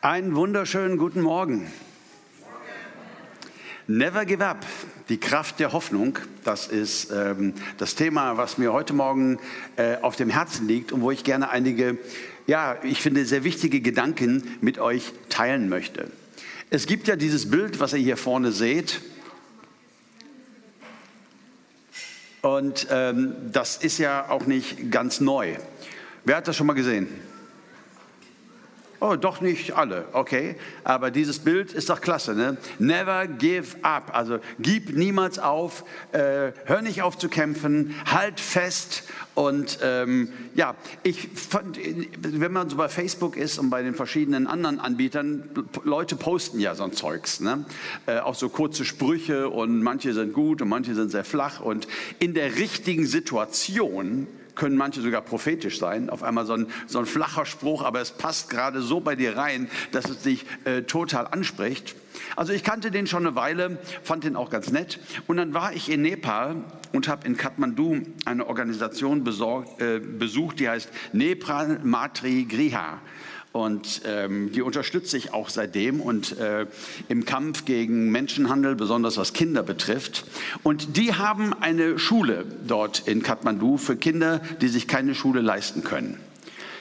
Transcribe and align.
Einen 0.00 0.36
wunderschönen 0.36 0.96
guten 0.96 1.22
Morgen. 1.22 1.66
Never 3.88 4.24
give 4.26 4.46
up, 4.46 4.64
die 5.08 5.18
Kraft 5.18 5.58
der 5.58 5.72
Hoffnung, 5.72 6.20
das 6.44 6.68
ist 6.68 7.10
ähm, 7.10 7.52
das 7.78 7.96
Thema, 7.96 8.36
was 8.36 8.58
mir 8.58 8.72
heute 8.72 8.92
Morgen 8.92 9.40
äh, 9.74 9.96
auf 9.96 10.14
dem 10.14 10.30
Herzen 10.30 10.68
liegt 10.68 10.92
und 10.92 11.00
wo 11.00 11.10
ich 11.10 11.24
gerne 11.24 11.50
einige, 11.50 11.98
ja, 12.46 12.76
ich 12.84 13.02
finde 13.02 13.24
sehr 13.24 13.42
wichtige 13.42 13.80
Gedanken 13.80 14.44
mit 14.60 14.78
euch 14.78 15.12
teilen 15.30 15.68
möchte. 15.68 16.08
Es 16.70 16.86
gibt 16.86 17.08
ja 17.08 17.16
dieses 17.16 17.50
Bild, 17.50 17.80
was 17.80 17.92
ihr 17.92 17.98
hier 17.98 18.16
vorne 18.16 18.52
seht. 18.52 19.00
Und 22.42 22.86
ähm, 22.92 23.34
das 23.50 23.78
ist 23.78 23.98
ja 23.98 24.30
auch 24.30 24.46
nicht 24.46 24.92
ganz 24.92 25.18
neu. 25.18 25.56
Wer 26.24 26.36
hat 26.36 26.46
das 26.46 26.54
schon 26.54 26.68
mal 26.68 26.74
gesehen? 26.74 27.08
Oh, 29.00 29.14
doch 29.14 29.40
nicht 29.40 29.76
alle, 29.76 30.06
okay. 30.12 30.56
Aber 30.82 31.12
dieses 31.12 31.38
Bild 31.38 31.72
ist 31.72 31.88
doch 31.88 32.00
klasse, 32.00 32.34
ne? 32.34 32.56
Never 32.80 33.28
give 33.28 33.76
up. 33.82 34.10
Also 34.12 34.40
gib 34.58 34.96
niemals 34.96 35.38
auf, 35.38 35.84
äh, 36.10 36.50
hör 36.64 36.82
nicht 36.82 37.02
auf 37.02 37.16
zu 37.16 37.28
kämpfen, 37.28 37.94
halt 38.10 38.40
fest. 38.40 39.04
Und 39.34 39.78
ähm, 39.82 40.32
ja, 40.56 40.74
ich 41.04 41.28
fand, 41.28 41.78
wenn 42.22 42.52
man 42.52 42.68
so 42.68 42.76
bei 42.76 42.88
Facebook 42.88 43.36
ist 43.36 43.60
und 43.60 43.70
bei 43.70 43.84
den 43.84 43.94
verschiedenen 43.94 44.48
anderen 44.48 44.80
Anbietern, 44.80 45.48
Leute 45.84 46.16
posten 46.16 46.58
ja 46.58 46.74
so 46.74 46.82
ein 46.82 46.92
Zeugs, 46.92 47.38
ne? 47.38 47.64
Äh, 48.06 48.18
auch 48.18 48.34
so 48.34 48.48
kurze 48.48 48.84
Sprüche 48.84 49.48
und 49.48 49.80
manche 49.80 50.12
sind 50.12 50.32
gut 50.32 50.60
und 50.60 50.68
manche 50.68 50.96
sind 50.96 51.10
sehr 51.10 51.24
flach. 51.24 51.60
Und 51.60 51.86
in 52.18 52.34
der 52.34 52.56
richtigen 52.56 53.06
Situation 53.06 54.26
können 54.58 54.76
manche 54.76 55.00
sogar 55.00 55.22
prophetisch 55.22 55.78
sein. 55.78 56.10
Auf 56.10 56.22
einmal 56.22 56.44
so 56.44 56.52
ein, 56.52 56.66
so 56.86 56.98
ein 56.98 57.06
flacher 57.06 57.46
Spruch, 57.46 57.82
aber 57.82 58.00
es 58.00 58.10
passt 58.10 58.50
gerade 58.50 58.82
so 58.82 59.00
bei 59.00 59.16
dir 59.16 59.36
rein, 59.36 59.70
dass 59.92 60.10
es 60.10 60.20
dich 60.20 60.44
äh, 60.64 60.82
total 60.82 61.26
anspricht. 61.28 61.94
Also 62.36 62.52
ich 62.52 62.64
kannte 62.64 62.90
den 62.90 63.06
schon 63.06 63.26
eine 63.26 63.36
Weile, 63.36 63.78
fand 64.02 64.24
den 64.24 64.36
auch 64.36 64.50
ganz 64.50 64.70
nett. 64.70 64.98
Und 65.26 65.36
dann 65.38 65.54
war 65.54 65.72
ich 65.72 65.90
in 65.90 66.02
Nepal 66.02 66.56
und 66.92 67.08
habe 67.08 67.26
in 67.26 67.36
Kathmandu 67.36 68.02
eine 68.24 68.46
Organisation 68.46 69.24
besorgt, 69.24 69.80
äh, 69.80 70.00
besucht, 70.00 70.60
die 70.60 70.68
heißt 70.68 70.90
Nepal 71.12 71.80
Matri 71.82 72.44
Griha. 72.44 73.00
Und 73.52 74.02
ähm, 74.04 74.52
die 74.52 74.62
unterstütze 74.62 75.16
ich 75.16 75.32
auch 75.32 75.48
seitdem 75.48 76.00
und 76.00 76.38
äh, 76.38 76.66
im 77.08 77.24
Kampf 77.24 77.64
gegen 77.64 78.10
Menschenhandel, 78.10 78.74
besonders 78.74 79.16
was 79.16 79.32
Kinder 79.32 79.62
betrifft. 79.62 80.24
Und 80.62 80.96
die 80.96 81.14
haben 81.14 81.54
eine 81.54 81.98
Schule 81.98 82.44
dort 82.66 83.08
in 83.08 83.22
Kathmandu 83.22 83.78
für 83.78 83.96
Kinder, 83.96 84.40
die 84.60 84.68
sich 84.68 84.86
keine 84.86 85.14
Schule 85.14 85.40
leisten 85.40 85.82
können. 85.82 86.20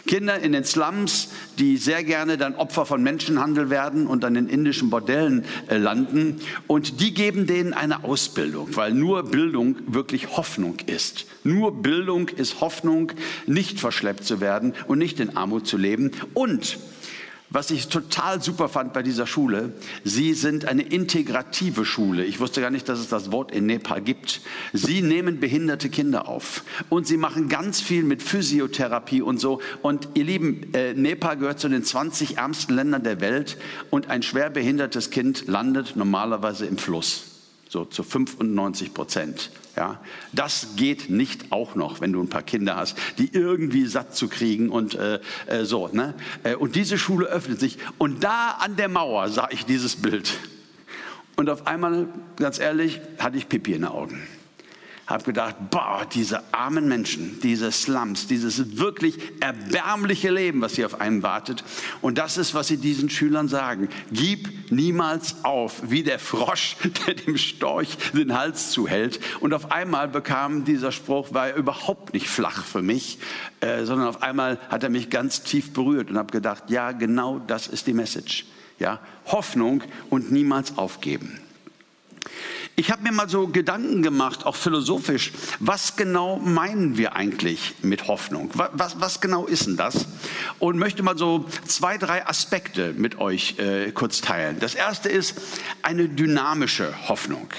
Kinder 0.07 0.39
in 0.39 0.53
den 0.53 0.63
Slums, 0.63 1.29
die 1.59 1.77
sehr 1.77 2.03
gerne 2.03 2.37
dann 2.37 2.55
Opfer 2.55 2.85
von 2.85 3.03
Menschenhandel 3.03 3.69
werden 3.69 4.07
und 4.07 4.23
dann 4.23 4.35
in 4.35 4.49
indischen 4.49 4.89
Bordellen 4.89 5.45
äh, 5.69 5.77
landen. 5.77 6.41
Und 6.65 6.99
die 7.01 7.13
geben 7.13 7.45
denen 7.45 7.73
eine 7.73 8.03
Ausbildung, 8.03 8.75
weil 8.75 8.93
nur 8.93 9.23
Bildung 9.23 9.75
wirklich 9.85 10.35
Hoffnung 10.35 10.77
ist. 10.85 11.25
Nur 11.43 11.81
Bildung 11.81 12.29
ist 12.29 12.61
Hoffnung, 12.61 13.11
nicht 13.45 13.79
verschleppt 13.79 14.23
zu 14.23 14.41
werden 14.41 14.73
und 14.87 14.97
nicht 14.97 15.19
in 15.19 15.37
Armut 15.37 15.67
zu 15.67 15.77
leben. 15.77 16.11
Und 16.33 16.77
was 17.49 17.71
ich 17.71 17.87
total 17.87 18.41
super 18.41 18.67
fand 18.67 18.93
bei 18.93 19.03
dieser 19.03 19.25
Schule, 19.25 19.73
Sie 20.03 20.33
sind 20.33 20.65
eine 20.65 20.83
integrative 20.83 21.85
Schule. 21.85 22.25
Ich 22.25 22.39
wusste 22.39 22.61
gar 22.61 22.71
nicht, 22.71 22.89
dass 22.89 22.99
es 22.99 23.09
das 23.09 23.31
Wort 23.31 23.51
in 23.51 23.65
Nepal 23.65 24.01
gibt. 24.01 24.41
Sie 24.73 25.01
nehmen 25.01 25.39
behinderte 25.39 25.89
Kinder 25.89 26.27
auf 26.27 26.63
und 26.89 27.07
Sie 27.07 27.17
machen 27.17 27.47
ganz 27.47 27.79
viel 27.79 28.03
mit 28.03 28.21
Physiotherapie 28.21 29.21
und 29.21 29.39
so. 29.39 29.61
Und 29.81 30.09
ihr 30.15 30.25
Lieben, 30.25 30.73
äh, 30.73 30.93
Nepal 30.93 31.37
gehört 31.37 31.59
zu 31.59 31.69
den 31.69 31.83
20 31.83 32.37
ärmsten 32.37 32.75
Ländern 32.75 33.03
der 33.03 33.21
Welt 33.21 33.57
und 33.89 34.09
ein 34.09 34.23
schwer 34.23 34.49
behindertes 34.49 35.09
Kind 35.09 35.47
landet 35.47 35.95
normalerweise 35.95 36.65
im 36.65 36.77
Fluss 36.77 37.36
so 37.69 37.85
zu 37.85 38.03
95 38.03 38.93
Prozent. 38.93 39.51
Ja, 39.75 40.01
das 40.31 40.69
geht 40.75 41.09
nicht 41.09 41.51
auch 41.51 41.75
noch, 41.75 42.01
wenn 42.01 42.11
du 42.11 42.21
ein 42.21 42.29
paar 42.29 42.41
Kinder 42.41 42.75
hast, 42.75 42.97
die 43.19 43.29
irgendwie 43.31 43.85
satt 43.85 44.15
zu 44.15 44.27
kriegen 44.27 44.69
und 44.69 44.95
äh, 44.95 45.19
äh, 45.45 45.65
so. 45.65 45.87
Ne? 45.89 46.15
Äh, 46.43 46.55
und 46.55 46.75
diese 46.75 46.97
Schule 46.97 47.27
öffnet 47.27 47.59
sich 47.59 47.77
und 47.99 48.23
da 48.23 48.57
an 48.59 48.75
der 48.75 48.89
Mauer 48.89 49.29
sah 49.29 49.49
ich 49.51 49.65
dieses 49.65 49.95
Bild. 49.97 50.39
Und 51.35 51.51
auf 51.51 51.67
einmal, 51.67 52.07
ganz 52.37 52.57
ehrlich, 52.57 52.99
hatte 53.19 53.37
ich 53.37 53.47
Pipi 53.47 53.73
in 53.73 53.81
den 53.81 53.91
Augen 53.91 54.27
habe 55.07 55.23
gedacht, 55.23 55.55
boah, 55.71 56.05
diese 56.13 56.53
armen 56.53 56.89
Menschen, 56.89 57.39
diese 57.41 57.71
Slums, 57.71 58.27
dieses 58.27 58.77
wirklich 58.77 59.17
erbärmliche 59.39 60.29
Leben, 60.29 60.59
was 60.59 60.75
hier 60.75 60.85
auf 60.85 60.99
einem 60.99 61.23
wartet. 61.23 61.63
Und 62.01 62.17
das 62.17 62.37
ist, 62.37 62.53
was 62.53 62.67
sie 62.67 62.75
diesen 62.75 63.09
Schülern 63.09 63.47
sagen. 63.47 63.87
Gib 64.11 64.69
niemals 64.69 65.45
auf, 65.45 65.89
wie 65.89 66.03
der 66.03 66.19
Frosch, 66.19 66.75
der 67.07 67.13
dem 67.13 67.37
Storch 67.37 67.97
den 68.13 68.37
Hals 68.37 68.71
zuhält. 68.71 69.21
Und 69.39 69.53
auf 69.53 69.71
einmal 69.71 70.09
bekam 70.09 70.65
dieser 70.65 70.91
Spruch, 70.91 71.33
war 71.33 71.55
überhaupt 71.55 72.13
nicht 72.13 72.27
flach 72.27 72.65
für 72.65 72.81
mich, 72.81 73.17
äh, 73.61 73.85
sondern 73.85 74.09
auf 74.09 74.21
einmal 74.21 74.59
hat 74.69 74.83
er 74.83 74.89
mich 74.89 75.09
ganz 75.09 75.41
tief 75.41 75.71
berührt 75.71 76.09
und 76.09 76.17
habe 76.17 76.33
gedacht, 76.33 76.65
ja, 76.67 76.91
genau 76.91 77.39
das 77.39 77.67
ist 77.67 77.87
die 77.87 77.93
Message. 77.93 78.45
Ja, 78.77 78.99
Hoffnung 79.25 79.83
und 80.09 80.31
niemals 80.31 80.77
aufgeben. 80.77 81.39
Ich 82.79 82.91
habe 82.91 83.01
mir 83.01 83.11
mal 83.11 83.27
so 83.27 83.47
Gedanken 83.47 84.03
gemacht, 84.03 84.45
auch 84.45 84.55
philosophisch, 84.55 85.31
was 85.59 85.95
genau 85.95 86.37
meinen 86.37 86.95
wir 86.95 87.15
eigentlich 87.15 87.73
mit 87.81 88.07
Hoffnung? 88.07 88.51
Was, 88.53 89.01
was 89.01 89.19
genau 89.19 89.47
ist 89.47 89.65
denn 89.65 89.77
das? 89.77 90.05
Und 90.59 90.77
möchte 90.77 91.01
mal 91.01 91.17
so 91.17 91.45
zwei, 91.65 91.97
drei 91.97 92.27
Aspekte 92.27 92.93
mit 92.95 93.17
euch 93.17 93.57
äh, 93.57 93.91
kurz 93.93 94.21
teilen. 94.21 94.59
Das 94.59 94.75
erste 94.75 95.09
ist 95.09 95.41
eine 95.81 96.07
dynamische 96.07 96.93
Hoffnung. 97.09 97.49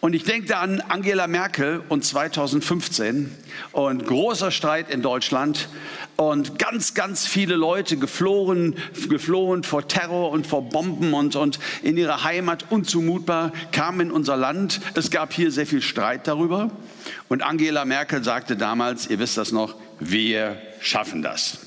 Und 0.00 0.14
ich 0.14 0.24
denke 0.24 0.48
da 0.48 0.60
an 0.60 0.80
Angela 0.80 1.26
Merkel 1.26 1.82
und 1.88 2.04
2015 2.04 3.34
und 3.72 4.06
großer 4.06 4.50
Streit 4.50 4.90
in 4.90 5.02
Deutschland 5.02 5.68
und 6.16 6.58
ganz, 6.58 6.94
ganz 6.94 7.26
viele 7.26 7.56
Leute 7.56 7.96
geflohen, 7.96 8.76
geflohen 9.08 9.62
vor 9.64 9.88
Terror 9.88 10.30
und 10.30 10.46
vor 10.46 10.68
Bomben 10.68 11.14
und, 11.14 11.36
und 11.36 11.58
in 11.82 11.96
ihre 11.96 12.24
Heimat 12.24 12.66
unzumutbar 12.70 13.52
kamen 13.72 14.00
in 14.00 14.10
unser 14.10 14.36
Land. 14.36 14.80
Es 14.94 15.10
gab 15.10 15.32
hier 15.32 15.50
sehr 15.50 15.66
viel 15.66 15.82
Streit 15.82 16.26
darüber. 16.26 16.70
Und 17.28 17.42
Angela 17.42 17.84
Merkel 17.84 18.22
sagte 18.22 18.56
damals, 18.56 19.08
ihr 19.08 19.18
wisst 19.18 19.36
das 19.38 19.52
noch, 19.52 19.74
wir 20.00 20.60
schaffen 20.80 21.22
das. 21.22 21.58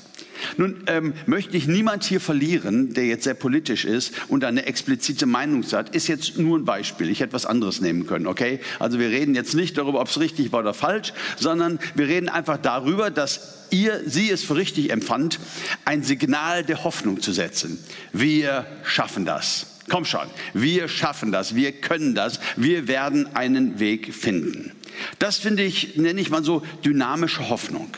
Nun 0.56 0.82
ähm, 0.86 1.14
möchte 1.26 1.56
ich 1.56 1.66
niemand 1.66 2.04
hier 2.04 2.20
verlieren, 2.20 2.94
der 2.94 3.06
jetzt 3.06 3.24
sehr 3.24 3.34
politisch 3.34 3.84
ist 3.84 4.12
und 4.28 4.44
eine 4.44 4.66
explizite 4.66 5.26
Meinung 5.26 5.64
hat. 5.72 5.94
Ist 5.94 6.08
jetzt 6.08 6.38
nur 6.38 6.58
ein 6.58 6.64
Beispiel. 6.64 7.10
Ich 7.10 7.20
hätte 7.20 7.32
was 7.32 7.46
anderes 7.46 7.80
nehmen 7.80 8.06
können, 8.06 8.26
okay? 8.26 8.60
Also 8.78 8.98
wir 8.98 9.08
reden 9.08 9.34
jetzt 9.34 9.54
nicht 9.54 9.76
darüber, 9.76 10.00
ob 10.00 10.08
es 10.08 10.20
richtig 10.20 10.52
war 10.52 10.60
oder 10.60 10.74
falsch, 10.74 11.12
sondern 11.36 11.78
wir 11.94 12.08
reden 12.08 12.28
einfach 12.28 12.58
darüber, 12.58 13.10
dass 13.10 13.66
ihr, 13.70 14.02
sie 14.06 14.30
es 14.30 14.44
für 14.44 14.56
richtig 14.56 14.90
empfand, 14.90 15.38
ein 15.84 16.02
Signal 16.02 16.64
der 16.64 16.84
Hoffnung 16.84 17.20
zu 17.20 17.32
setzen. 17.32 17.78
Wir 18.12 18.66
schaffen 18.84 19.24
das. 19.24 19.66
Komm 19.88 20.04
schon, 20.04 20.26
wir 20.52 20.88
schaffen 20.88 21.32
das, 21.32 21.54
wir 21.54 21.72
können 21.72 22.14
das, 22.14 22.40
wir 22.56 22.88
werden 22.88 23.34
einen 23.34 23.78
Weg 23.78 24.14
finden. 24.14 24.72
Das 25.18 25.38
finde 25.38 25.62
ich, 25.62 25.96
nenne 25.96 26.20
ich 26.20 26.28
mal 26.28 26.44
so 26.44 26.62
dynamische 26.84 27.48
Hoffnung 27.48 27.88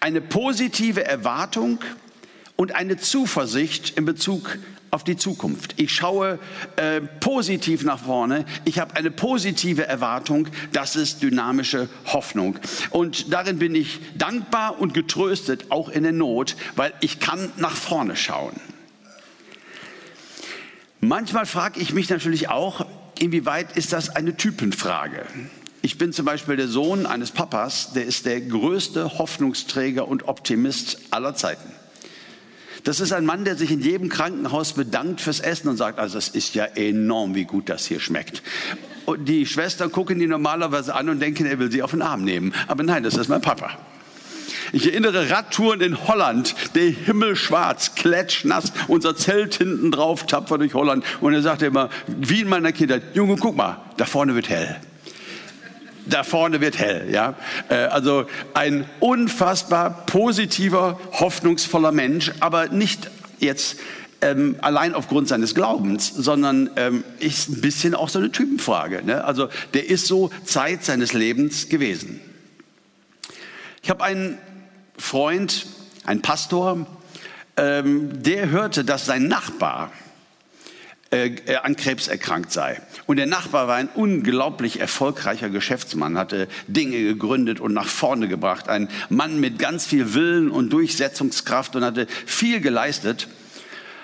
eine 0.00 0.20
positive 0.20 1.04
Erwartung 1.04 1.80
und 2.56 2.74
eine 2.74 2.96
Zuversicht 2.96 3.96
in 3.96 4.04
Bezug 4.04 4.58
auf 4.90 5.04
die 5.04 5.16
Zukunft. 5.16 5.74
Ich 5.76 5.92
schaue 5.92 6.38
äh, 6.76 7.00
positiv 7.00 7.84
nach 7.84 8.00
vorne. 8.00 8.44
Ich 8.64 8.78
habe 8.78 8.96
eine 8.96 9.10
positive 9.10 9.86
Erwartung. 9.86 10.48
Das 10.72 10.96
ist 10.96 11.22
dynamische 11.22 11.88
Hoffnung. 12.06 12.58
Und 12.90 13.32
darin 13.32 13.58
bin 13.58 13.74
ich 13.74 14.00
dankbar 14.16 14.80
und 14.80 14.94
getröstet, 14.94 15.66
auch 15.70 15.88
in 15.88 16.04
der 16.04 16.12
Not, 16.12 16.56
weil 16.76 16.92
ich 17.00 17.20
kann 17.20 17.52
nach 17.56 17.76
vorne 17.76 18.16
schauen. 18.16 18.58
Manchmal 21.00 21.46
frage 21.46 21.80
ich 21.80 21.92
mich 21.92 22.08
natürlich 22.08 22.48
auch, 22.48 22.84
inwieweit 23.18 23.76
ist 23.76 23.92
das 23.92 24.10
eine 24.10 24.36
Typenfrage? 24.36 25.26
Ich 25.80 25.96
bin 25.96 26.12
zum 26.12 26.24
Beispiel 26.24 26.56
der 26.56 26.66
Sohn 26.66 27.06
eines 27.06 27.30
Papas, 27.30 27.92
der 27.92 28.04
ist 28.04 28.26
der 28.26 28.40
größte 28.40 29.18
Hoffnungsträger 29.18 30.08
und 30.08 30.26
Optimist 30.26 30.98
aller 31.10 31.34
Zeiten. 31.36 31.72
Das 32.82 33.00
ist 33.00 33.12
ein 33.12 33.24
Mann, 33.24 33.44
der 33.44 33.56
sich 33.56 33.70
in 33.70 33.80
jedem 33.80 34.08
Krankenhaus 34.08 34.72
bedankt 34.72 35.20
fürs 35.20 35.40
Essen 35.40 35.68
und 35.68 35.76
sagt, 35.76 35.98
also 35.98 36.18
es 36.18 36.28
ist 36.28 36.54
ja 36.54 36.64
enorm, 36.64 37.34
wie 37.34 37.44
gut 37.44 37.68
das 37.68 37.86
hier 37.86 38.00
schmeckt. 38.00 38.42
Und 39.04 39.28
die 39.28 39.46
Schwestern 39.46 39.92
gucken 39.92 40.20
ihn 40.20 40.30
normalerweise 40.30 40.94
an 40.94 41.08
und 41.08 41.20
denken, 41.20 41.46
er 41.46 41.58
will 41.58 41.70
sie 41.70 41.82
auf 41.82 41.92
den 41.92 42.02
Arm 42.02 42.24
nehmen. 42.24 42.54
Aber 42.66 42.82
nein, 42.82 43.02
das 43.02 43.16
ist 43.16 43.28
mein 43.28 43.40
Papa. 43.40 43.78
Ich 44.72 44.86
erinnere 44.86 45.30
Radtouren 45.30 45.80
in 45.80 46.08
Holland, 46.08 46.54
der 46.74 46.90
Himmel 46.90 47.36
schwarz, 47.36 47.94
klatschnass, 47.94 48.72
unser 48.86 49.16
Zelt 49.16 49.54
hinten 49.54 49.90
drauf, 49.90 50.26
tapfer 50.26 50.58
durch 50.58 50.74
Holland. 50.74 51.04
Und 51.20 51.34
er 51.34 51.42
sagte 51.42 51.66
immer, 51.66 51.88
wie 52.06 52.40
in 52.40 52.48
meiner 52.48 52.72
Kindheit, 52.72 53.02
Junge, 53.14 53.36
guck 53.36 53.56
mal, 53.56 53.80
da 53.96 54.04
vorne 54.04 54.34
wird 54.34 54.48
hell 54.48 54.76
da 56.08 56.24
vorne 56.24 56.60
wird 56.60 56.78
hell. 56.78 57.08
Ja? 57.10 57.34
Äh, 57.68 57.74
also 57.74 58.26
ein 58.54 58.88
unfassbar 59.00 60.06
positiver, 60.06 60.98
hoffnungsvoller 61.12 61.92
Mensch, 61.92 62.32
aber 62.40 62.68
nicht 62.68 63.10
jetzt 63.38 63.78
ähm, 64.20 64.56
allein 64.60 64.94
aufgrund 64.94 65.28
seines 65.28 65.54
Glaubens, 65.54 66.12
sondern 66.14 66.70
ähm, 66.76 67.04
ist 67.20 67.48
ein 67.48 67.60
bisschen 67.60 67.94
auch 67.94 68.08
so 68.08 68.18
eine 68.18 68.32
Typenfrage. 68.32 69.02
Ne? 69.04 69.24
Also 69.24 69.48
der 69.74 69.88
ist 69.88 70.06
so 70.06 70.30
Zeit 70.44 70.84
seines 70.84 71.12
Lebens 71.12 71.68
gewesen. 71.68 72.20
Ich 73.82 73.90
habe 73.90 74.02
einen 74.02 74.38
Freund, 74.96 75.66
einen 76.04 76.20
Pastor, 76.20 76.86
ähm, 77.56 78.22
der 78.22 78.50
hörte, 78.50 78.84
dass 78.84 79.06
sein 79.06 79.28
Nachbar 79.28 79.92
an 81.62 81.76
Krebs 81.76 82.06
erkrankt 82.06 82.52
sei. 82.52 82.80
Und 83.06 83.16
der 83.16 83.26
Nachbar 83.26 83.66
war 83.66 83.76
ein 83.76 83.88
unglaublich 83.94 84.80
erfolgreicher 84.80 85.48
Geschäftsmann, 85.48 86.18
hatte 86.18 86.48
Dinge 86.66 87.02
gegründet 87.02 87.60
und 87.60 87.72
nach 87.72 87.86
vorne 87.86 88.28
gebracht. 88.28 88.68
Ein 88.68 88.88
Mann 89.08 89.40
mit 89.40 89.58
ganz 89.58 89.86
viel 89.86 90.12
Willen 90.12 90.50
und 90.50 90.70
Durchsetzungskraft 90.70 91.76
und 91.76 91.84
hatte 91.84 92.06
viel 92.26 92.60
geleistet. 92.60 93.28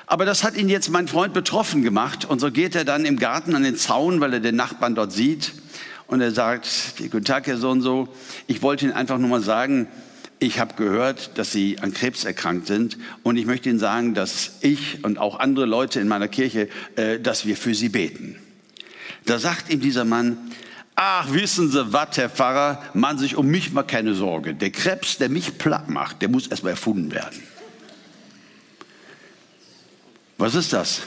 Aber 0.06 0.24
das 0.24 0.44
hat 0.44 0.56
ihn 0.56 0.68
jetzt 0.68 0.90
mein 0.90 1.08
Freund 1.08 1.34
betroffen 1.34 1.82
gemacht. 1.82 2.24
Und 2.24 2.40
so 2.40 2.50
geht 2.50 2.74
er 2.74 2.84
dann 2.84 3.04
im 3.04 3.18
Garten 3.18 3.54
an 3.54 3.64
den 3.64 3.76
Zaun, 3.76 4.20
weil 4.20 4.34
er 4.34 4.40
den 4.40 4.56
Nachbarn 4.56 4.94
dort 4.94 5.12
sieht. 5.12 5.52
Und 6.06 6.20
er 6.20 6.30
sagt, 6.30 6.68
guten 7.10 7.24
Tag, 7.24 7.46
Herr 7.46 7.58
so 7.58 7.70
und 7.70 7.82
so. 7.82 8.08
Ich 8.46 8.62
wollte 8.62 8.84
Ihnen 8.86 8.94
einfach 8.94 9.18
nur 9.18 9.28
mal 9.28 9.40
sagen, 9.40 9.88
ich 10.44 10.60
habe 10.60 10.74
gehört, 10.74 11.38
dass 11.38 11.52
Sie 11.52 11.78
an 11.80 11.92
Krebs 11.94 12.24
erkrankt 12.24 12.66
sind. 12.66 12.98
Und 13.22 13.36
ich 13.36 13.46
möchte 13.46 13.68
Ihnen 13.68 13.78
sagen, 13.78 14.14
dass 14.14 14.58
ich 14.60 15.02
und 15.04 15.18
auch 15.18 15.40
andere 15.40 15.66
Leute 15.66 16.00
in 16.00 16.08
meiner 16.08 16.28
Kirche, 16.28 16.68
äh, 16.96 17.18
dass 17.18 17.46
wir 17.46 17.56
für 17.56 17.74
Sie 17.74 17.88
beten. 17.88 18.36
Da 19.26 19.38
sagt 19.38 19.72
ihm 19.72 19.80
dieser 19.80 20.04
Mann, 20.04 20.38
Ach, 20.96 21.32
wissen 21.32 21.72
Sie 21.72 21.92
was, 21.92 22.16
Herr 22.16 22.30
Pfarrer, 22.30 22.80
man 22.94 23.18
sich 23.18 23.34
um 23.34 23.48
mich 23.48 23.72
mal 23.72 23.82
keine 23.82 24.14
Sorge. 24.14 24.54
Der 24.54 24.70
Krebs, 24.70 25.18
der 25.18 25.28
mich 25.28 25.58
platt 25.58 25.88
macht, 25.88 26.22
der 26.22 26.28
muss 26.28 26.46
erstmal 26.46 26.72
erfunden 26.72 27.10
werden. 27.10 27.42
Was 30.38 30.54
ist 30.54 30.72
das? 30.72 31.02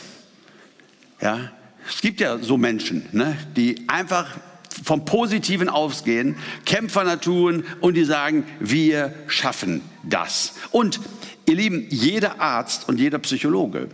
Ja, 1.21 1.51
es 1.87 2.01
gibt 2.01 2.19
ja 2.19 2.37
so 2.39 2.57
Menschen, 2.57 3.05
ne, 3.13 3.37
die 3.55 3.87
einfach 3.87 4.35
vom 4.83 5.06
Positiven 5.06 5.69
ausgehen, 5.69 6.35
Kämpfer 6.65 7.03
Naturen 7.03 7.63
und 7.81 7.95
die 7.95 8.03
sagen, 8.03 8.45
wir 8.59 9.13
schaffen 9.27 9.81
das. 10.03 10.53
Und 10.71 11.00
ihr 11.45 11.56
Lieben, 11.56 11.88
jeder 11.89 12.41
Arzt 12.41 12.88
und 12.88 13.00
jeder 13.00 13.19
Psychologe 13.19 13.89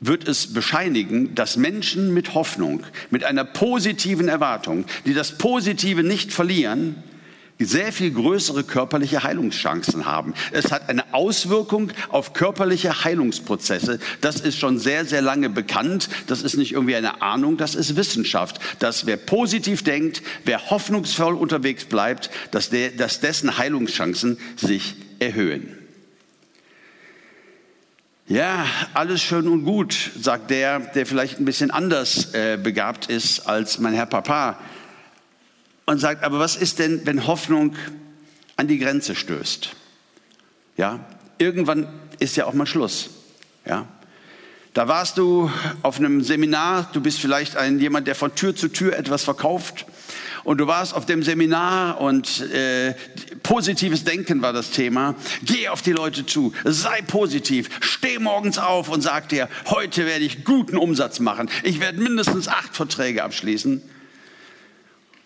wird 0.00 0.28
es 0.28 0.52
bescheinigen, 0.52 1.34
dass 1.34 1.56
Menschen 1.56 2.14
mit 2.14 2.34
Hoffnung, 2.34 2.84
mit 3.10 3.24
einer 3.24 3.44
positiven 3.44 4.28
Erwartung, 4.28 4.84
die 5.06 5.14
das 5.14 5.38
Positive 5.38 6.04
nicht 6.04 6.32
verlieren, 6.32 7.02
sehr 7.58 7.92
viel 7.92 8.12
größere 8.12 8.62
körperliche 8.64 9.22
Heilungschancen 9.22 10.06
haben. 10.06 10.34
Es 10.52 10.70
hat 10.70 10.88
eine 10.88 11.12
Auswirkung 11.12 11.90
auf 12.08 12.32
körperliche 12.32 13.04
Heilungsprozesse. 13.04 13.98
Das 14.20 14.40
ist 14.40 14.58
schon 14.58 14.78
sehr, 14.78 15.04
sehr 15.04 15.22
lange 15.22 15.50
bekannt. 15.50 16.08
Das 16.28 16.42
ist 16.42 16.56
nicht 16.56 16.72
irgendwie 16.72 16.96
eine 16.96 17.20
Ahnung, 17.22 17.56
das 17.56 17.74
ist 17.74 17.96
Wissenschaft. 17.96 18.60
Dass 18.78 19.06
wer 19.06 19.16
positiv 19.16 19.82
denkt, 19.82 20.22
wer 20.44 20.70
hoffnungsvoll 20.70 21.34
unterwegs 21.34 21.84
bleibt, 21.84 22.30
dass, 22.52 22.70
der, 22.70 22.90
dass 22.90 23.20
dessen 23.20 23.58
Heilungschancen 23.58 24.38
sich 24.56 24.94
erhöhen. 25.18 25.76
Ja, 28.28 28.66
alles 28.92 29.22
schön 29.22 29.48
und 29.48 29.64
gut, 29.64 30.10
sagt 30.20 30.50
der, 30.50 30.80
der 30.80 31.06
vielleicht 31.06 31.40
ein 31.40 31.46
bisschen 31.46 31.70
anders 31.70 32.34
äh, 32.34 32.58
begabt 32.62 33.06
ist 33.06 33.48
als 33.48 33.78
mein 33.78 33.94
Herr 33.94 34.04
Papa 34.04 34.58
und 35.88 35.98
sagt, 35.98 36.22
aber 36.22 36.38
was 36.38 36.54
ist 36.54 36.80
denn, 36.80 37.06
wenn 37.06 37.26
Hoffnung 37.26 37.74
an 38.56 38.68
die 38.68 38.78
Grenze 38.78 39.14
stößt? 39.14 39.70
Ja, 40.76 41.00
irgendwann 41.38 41.88
ist 42.18 42.36
ja 42.36 42.44
auch 42.44 42.52
mal 42.52 42.66
Schluss. 42.66 43.08
Ja, 43.64 43.86
da 44.74 44.86
warst 44.86 45.16
du 45.16 45.50
auf 45.80 45.98
einem 45.98 46.22
Seminar, 46.22 46.90
du 46.92 47.00
bist 47.00 47.20
vielleicht 47.20 47.56
ein 47.56 47.80
jemand, 47.80 48.06
der 48.06 48.14
von 48.14 48.34
Tür 48.34 48.54
zu 48.54 48.68
Tür 48.68 48.98
etwas 48.98 49.24
verkauft 49.24 49.86
und 50.44 50.58
du 50.58 50.66
warst 50.66 50.92
auf 50.92 51.06
dem 51.06 51.22
Seminar 51.22 52.02
und 52.02 52.42
äh, 52.52 52.94
positives 53.42 54.04
Denken 54.04 54.42
war 54.42 54.52
das 54.52 54.70
Thema. 54.70 55.14
Geh 55.42 55.68
auf 55.70 55.80
die 55.80 55.92
Leute 55.92 56.26
zu, 56.26 56.52
sei 56.64 57.00
positiv, 57.00 57.70
steh 57.80 58.18
morgens 58.18 58.58
auf 58.58 58.90
und 58.90 59.00
sag 59.00 59.30
dir, 59.30 59.48
heute 59.70 60.04
werde 60.04 60.26
ich 60.26 60.44
guten 60.44 60.76
Umsatz 60.76 61.18
machen. 61.18 61.48
Ich 61.62 61.80
werde 61.80 61.98
mindestens 61.98 62.46
acht 62.46 62.76
Verträge 62.76 63.24
abschließen. 63.24 63.80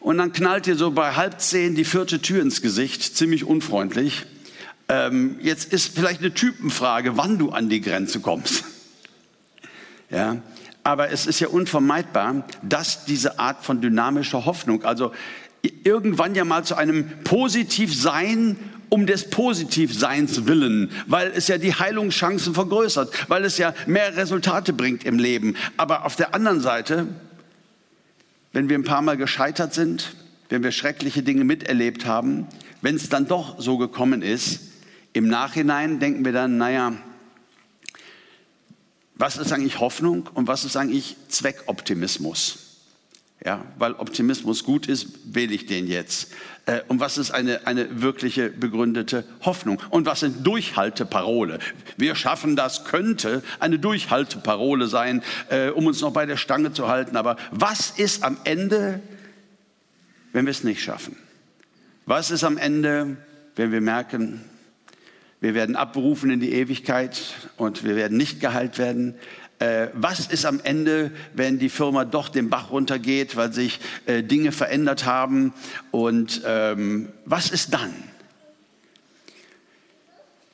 Und 0.03 0.19
dann 0.19 0.33
knallt 0.33 0.67
dir 0.67 0.75
so 0.75 0.91
bei 0.91 1.15
halb 1.15 1.41
zehn 1.41 1.77
die 1.77 1.85
vierte 1.85 2.21
Tür 2.21 2.43
ins 2.43 2.61
Gesicht, 2.61 3.17
ziemlich 3.17 3.45
unfreundlich. 3.45 4.27
Ähm, 4.89 5.37
jetzt 5.41 5.73
ist 5.73 5.95
vielleicht 5.95 6.21
eine 6.21 6.35
Typenfrage, 6.35 7.17
wann 7.17 7.39
du 7.39 7.51
an 7.51 7.69
die 7.69 7.81
Grenze 7.81 8.21
kommst. 8.21 8.65
Ja, 10.11 10.43
aber 10.85 11.09
es 11.09 11.25
ist 11.25 11.41
ja 11.41 11.49
unvermeidbar, 11.49 12.45
dass 12.61 13.07
diese 13.07 13.39
Art 13.39 13.65
von 13.65 13.81
dynamischer 13.81 14.45
Hoffnung, 14.45 14.85
also 14.85 15.13
irgendwann 15.85 16.35
ja 16.35 16.45
mal 16.45 16.65
zu 16.65 16.75
einem 16.75 17.09
Positivsein 17.25 18.59
um 18.91 19.07
des 19.07 19.31
Positivseins 19.31 20.45
willen, 20.45 20.91
weil 21.07 21.33
es 21.35 21.49
ja 21.49 21.57
die 21.57 21.73
Heilungschancen 21.75 22.53
vergrößert, 22.53 23.31
weil 23.31 23.47
es 23.47 23.57
ja 23.57 23.73
mehr 23.87 24.15
Resultate 24.19 24.75
bringt 24.75 25.05
im 25.05 25.19
Leben. 25.19 25.57
Aber 25.79 26.05
auf 26.05 26.15
der 26.15 26.35
anderen 26.35 26.61
Seite 26.61 27.07
wenn 28.53 28.69
wir 28.69 28.79
ein 28.79 28.85
paar 28.85 29.03
Mal 29.03 29.17
gescheitert 29.17 29.75
sind, 29.75 30.15
wenn 30.49 30.63
wir 30.63 30.73
schreckliche 30.73 31.23
Dinge 31.23 31.45
miterlebt 31.45 32.07
haben, 32.07 32.47
wenn 32.83 32.97
es 32.97 33.09
dann 33.09 33.27
doch 33.27 33.61
so 33.61 33.79
gekommen 33.79 34.23
ist, 34.23 34.61
im 35.13 35.29
Nachhinein 35.29 35.99
denken 35.99 36.25
wir 36.25 36.33
dann, 36.33 36.59
naja, 36.59 36.93
was 39.15 39.37
ist 39.37 39.53
eigentlich 39.53 39.81
Hoffnung 39.81 40.29
und 40.35 40.49
was 40.49 40.65
ist 40.65 40.77
eigentlich 40.77 41.17
Zweckoptimismus? 41.29 42.72
Ja, 43.44 43.65
weil 43.77 43.94
Optimismus 43.94 44.62
gut 44.62 44.87
ist, 44.87 45.35
wähle 45.35 45.53
ich 45.53 45.67
den 45.67 45.89
jetzt. 45.89 46.33
Äh, 46.67 46.83
und 46.87 47.00
was 47.00 47.19
ist 47.19 47.33
eine, 47.33 47.67
eine 47.67 48.00
wirkliche 48.00 48.50
begründete 48.50 49.25
Hoffnung? 49.41 49.83
Und 49.91 50.06
was 50.06 50.21
sind 50.21 50.47
Durchhalteparole? 50.47 51.59
Wir 51.97 52.15
schaffen 52.15 52.55
das, 52.55 52.85
könnte 52.85 53.43
eine 53.59 53.81
Durchhalteparole 53.81 54.87
sein, 54.87 55.23
äh, 55.49 55.71
um 55.71 55.87
uns 55.87 56.00
noch 56.00 56.12
bei 56.12 56.25
der 56.25 56.37
Stange 56.37 56.73
zu 56.73 56.87
halten. 56.87 57.17
Aber 57.17 57.37
was 57.50 57.91
ist 57.91 58.23
am 58.23 58.37
Ende, 58.44 59.00
wenn 60.33 60.47
wir 60.47 60.53
es 60.53 60.62
nicht 60.62 60.81
schaffen? 60.81 61.17
Was 62.06 62.31
ist 62.31 62.44
am 62.44 62.59
Ende, 62.59 63.17
wenn 63.56 63.73
wir 63.73 63.81
merken, 63.81 64.44
wir 65.41 65.55
werden 65.55 65.75
abberufen 65.75 66.31
in 66.31 66.39
die 66.39 66.53
Ewigkeit 66.53 67.21
und 67.56 67.83
wir 67.83 67.97
werden 67.97 68.17
nicht 68.17 68.39
geheilt 68.39 68.79
werden? 68.79 69.17
Äh, 69.63 69.91
was 69.95 70.27
ist 70.27 70.45
am 70.45 70.59
Ende, 70.65 71.13
wenn 71.35 71.61
die 71.61 71.69
Firma 71.69 72.05
doch 72.05 72.29
den 72.29 72.51
Bach 72.51 72.73
runtergeht, 72.73 73.37
weil 73.37 73.53
sich 73.53 73.79
äh, 74.07 74.25
Dinge 74.25 74.51
verändert 74.51 75.05
haben? 75.05 75.55
Und 75.93 76.43
ähm, 76.45 77.11
was 77.27 77.51
ist 77.51 77.73
dann? 77.73 77.95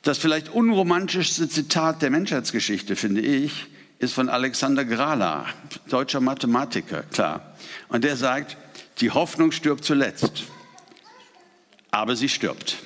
Das 0.03 0.19
vielleicht 0.19 0.49
unromantischste 0.49 1.49
Zitat 1.49 2.03
der 2.03 2.11
Menschheitsgeschichte, 2.11 2.95
finde 2.95 3.21
ich, 3.21 3.65
ist 3.97 4.13
von 4.13 4.29
Alexander 4.29 4.85
Grala, 4.85 5.47
deutscher 5.89 6.21
Mathematiker, 6.21 7.01
klar. 7.01 7.55
Und 7.87 8.03
der 8.03 8.15
sagt, 8.15 8.57
die 8.99 9.09
Hoffnung 9.09 9.51
stirbt 9.51 9.85
zuletzt, 9.85 10.43
aber 11.89 12.15
sie 12.15 12.29
stirbt. 12.29 12.77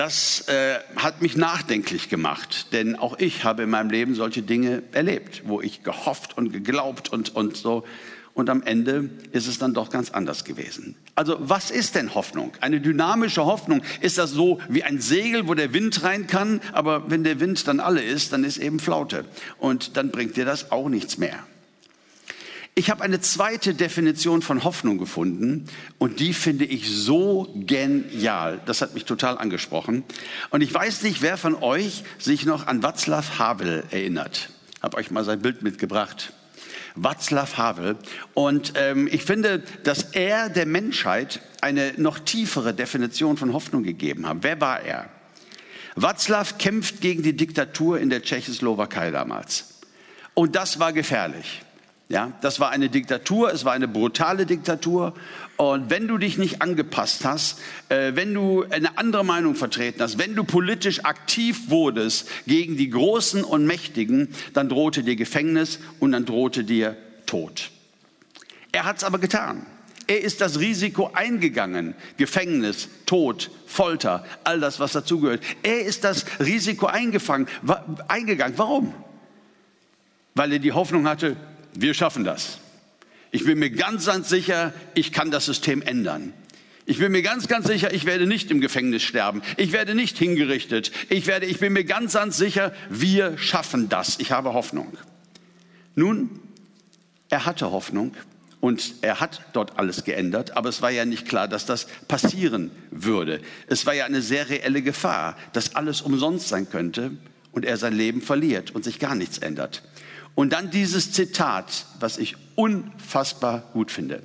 Das 0.00 0.48
äh, 0.48 0.78
hat 0.96 1.20
mich 1.20 1.36
nachdenklich 1.36 2.08
gemacht, 2.08 2.68
denn 2.72 2.96
auch 2.96 3.18
ich 3.18 3.44
habe 3.44 3.64
in 3.64 3.68
meinem 3.68 3.90
Leben 3.90 4.14
solche 4.14 4.40
Dinge 4.40 4.82
erlebt, 4.92 5.42
wo 5.44 5.60
ich 5.60 5.82
gehofft 5.82 6.38
und 6.38 6.54
geglaubt 6.54 7.12
und, 7.12 7.36
und 7.36 7.58
so. 7.58 7.84
Und 8.32 8.48
am 8.48 8.62
Ende 8.62 9.10
ist 9.32 9.46
es 9.46 9.58
dann 9.58 9.74
doch 9.74 9.90
ganz 9.90 10.10
anders 10.10 10.46
gewesen. 10.46 10.96
Also 11.16 11.36
was 11.38 11.70
ist 11.70 11.96
denn 11.96 12.14
Hoffnung? 12.14 12.52
Eine 12.62 12.80
dynamische 12.80 13.44
Hoffnung. 13.44 13.82
Ist 14.00 14.16
das 14.16 14.30
so 14.30 14.58
wie 14.70 14.84
ein 14.84 15.02
Segel, 15.02 15.46
wo 15.46 15.52
der 15.52 15.74
Wind 15.74 16.02
rein 16.02 16.26
kann, 16.26 16.62
aber 16.72 17.10
wenn 17.10 17.22
der 17.22 17.38
Wind 17.38 17.68
dann 17.68 17.78
alle 17.78 18.02
ist, 18.02 18.32
dann 18.32 18.42
ist 18.42 18.56
eben 18.56 18.78
Flaute. 18.80 19.26
Und 19.58 19.98
dann 19.98 20.10
bringt 20.10 20.34
dir 20.38 20.46
das 20.46 20.72
auch 20.72 20.88
nichts 20.88 21.18
mehr. 21.18 21.40
Ich 22.74 22.88
habe 22.88 23.02
eine 23.02 23.20
zweite 23.20 23.74
Definition 23.74 24.42
von 24.42 24.64
Hoffnung 24.64 24.98
gefunden 24.98 25.66
und 25.98 26.20
die 26.20 26.32
finde 26.32 26.64
ich 26.64 26.88
so 26.88 27.52
genial. 27.54 28.60
Das 28.64 28.80
hat 28.80 28.94
mich 28.94 29.04
total 29.04 29.38
angesprochen. 29.38 30.04
Und 30.50 30.60
ich 30.62 30.72
weiß 30.72 31.02
nicht, 31.02 31.20
wer 31.20 31.36
von 31.36 31.56
euch 31.56 32.04
sich 32.18 32.46
noch 32.46 32.66
an 32.66 32.80
Václav 32.80 33.38
Havel 33.38 33.84
erinnert. 33.90 34.50
Habe 34.82 34.96
euch 34.96 35.10
mal 35.10 35.24
sein 35.24 35.42
Bild 35.42 35.62
mitgebracht. 35.62 36.32
Václav 36.96 37.56
Havel. 37.56 37.96
Und 38.34 38.72
ähm, 38.76 39.08
ich 39.10 39.24
finde, 39.24 39.62
dass 39.84 40.02
er 40.12 40.48
der 40.48 40.66
Menschheit 40.66 41.40
eine 41.60 41.94
noch 41.96 42.18
tiefere 42.18 42.72
Definition 42.72 43.36
von 43.36 43.52
Hoffnung 43.52 43.82
gegeben 43.82 44.26
hat. 44.26 44.38
Wer 44.40 44.60
war 44.60 44.80
er? 44.80 45.08
Václav 45.96 46.58
kämpft 46.58 47.00
gegen 47.00 47.22
die 47.22 47.36
Diktatur 47.36 47.98
in 47.98 48.10
der 48.10 48.22
Tschechoslowakei 48.22 49.10
damals. 49.10 49.80
Und 50.34 50.56
das 50.56 50.78
war 50.78 50.92
gefährlich. 50.92 51.62
Ja, 52.10 52.32
das 52.40 52.58
war 52.58 52.70
eine 52.70 52.88
Diktatur, 52.88 53.52
es 53.52 53.64
war 53.64 53.72
eine 53.72 53.86
brutale 53.86 54.44
Diktatur. 54.44 55.14
Und 55.56 55.90
wenn 55.90 56.08
du 56.08 56.18
dich 56.18 56.38
nicht 56.38 56.60
angepasst 56.60 57.24
hast, 57.24 57.60
äh, 57.88 58.16
wenn 58.16 58.34
du 58.34 58.64
eine 58.68 58.98
andere 58.98 59.24
Meinung 59.24 59.54
vertreten 59.54 60.02
hast, 60.02 60.18
wenn 60.18 60.34
du 60.34 60.42
politisch 60.42 61.04
aktiv 61.04 61.70
wurdest 61.70 62.28
gegen 62.48 62.76
die 62.76 62.90
Großen 62.90 63.44
und 63.44 63.64
Mächtigen, 63.64 64.34
dann 64.54 64.68
drohte 64.68 65.04
dir 65.04 65.14
Gefängnis 65.14 65.78
und 66.00 66.10
dann 66.10 66.24
drohte 66.24 66.64
dir 66.64 66.96
Tod. 67.26 67.70
Er 68.72 68.86
hat 68.86 68.96
es 68.96 69.04
aber 69.04 69.20
getan. 69.20 69.64
Er 70.08 70.20
ist 70.20 70.40
das 70.40 70.58
Risiko 70.58 71.12
eingegangen. 71.14 71.94
Gefängnis, 72.16 72.88
Tod, 73.06 73.52
Folter, 73.66 74.24
all 74.42 74.58
das, 74.58 74.80
was 74.80 74.90
dazugehört. 74.90 75.44
Er 75.62 75.82
ist 75.82 76.02
das 76.02 76.24
Risiko 76.40 76.86
eingefangen, 76.86 77.46
eingegangen. 78.08 78.58
Warum? 78.58 78.94
Weil 80.34 80.54
er 80.54 80.58
die 80.58 80.72
Hoffnung 80.72 81.06
hatte, 81.06 81.36
wir 81.74 81.94
schaffen 81.94 82.24
das. 82.24 82.58
Ich 83.32 83.44
bin 83.44 83.58
mir 83.58 83.70
ganz, 83.70 84.06
ganz 84.06 84.28
sicher, 84.28 84.72
ich 84.94 85.12
kann 85.12 85.30
das 85.30 85.46
System 85.46 85.82
ändern. 85.82 86.32
Ich 86.86 86.98
bin 86.98 87.12
mir 87.12 87.22
ganz, 87.22 87.46
ganz 87.46 87.68
sicher, 87.68 87.92
ich 87.92 88.04
werde 88.04 88.26
nicht 88.26 88.50
im 88.50 88.60
Gefängnis 88.60 89.02
sterben. 89.04 89.42
Ich 89.56 89.70
werde 89.70 89.94
nicht 89.94 90.18
hingerichtet. 90.18 90.90
Ich 91.08 91.26
werde, 91.26 91.46
ich 91.46 91.60
bin 91.60 91.72
mir 91.72 91.84
ganz, 91.84 92.14
ganz 92.14 92.36
sicher, 92.36 92.72
wir 92.88 93.38
schaffen 93.38 93.88
das. 93.88 94.18
Ich 94.18 94.32
habe 94.32 94.54
Hoffnung. 94.54 94.96
Nun, 95.94 96.40
er 97.28 97.46
hatte 97.46 97.70
Hoffnung 97.70 98.14
und 98.58 98.94
er 99.02 99.20
hat 99.20 99.42
dort 99.52 99.78
alles 99.78 100.04
geändert, 100.04 100.56
aber 100.56 100.68
es 100.68 100.82
war 100.82 100.90
ja 100.90 101.04
nicht 101.04 101.28
klar, 101.28 101.46
dass 101.46 101.64
das 101.64 101.86
passieren 102.08 102.72
würde. 102.90 103.40
Es 103.68 103.86
war 103.86 103.94
ja 103.94 104.04
eine 104.04 104.20
sehr 104.20 104.50
reelle 104.50 104.82
Gefahr, 104.82 105.36
dass 105.52 105.76
alles 105.76 106.02
umsonst 106.02 106.48
sein 106.48 106.68
könnte 106.68 107.12
und 107.52 107.64
er 107.64 107.76
sein 107.76 107.94
Leben 107.94 108.20
verliert 108.20 108.72
und 108.72 108.82
sich 108.82 108.98
gar 108.98 109.14
nichts 109.14 109.38
ändert. 109.38 109.82
Und 110.34 110.52
dann 110.52 110.70
dieses 110.70 111.12
Zitat, 111.12 111.86
was 111.98 112.18
ich 112.18 112.36
unfassbar 112.54 113.64
gut 113.72 113.90
finde. 113.90 114.22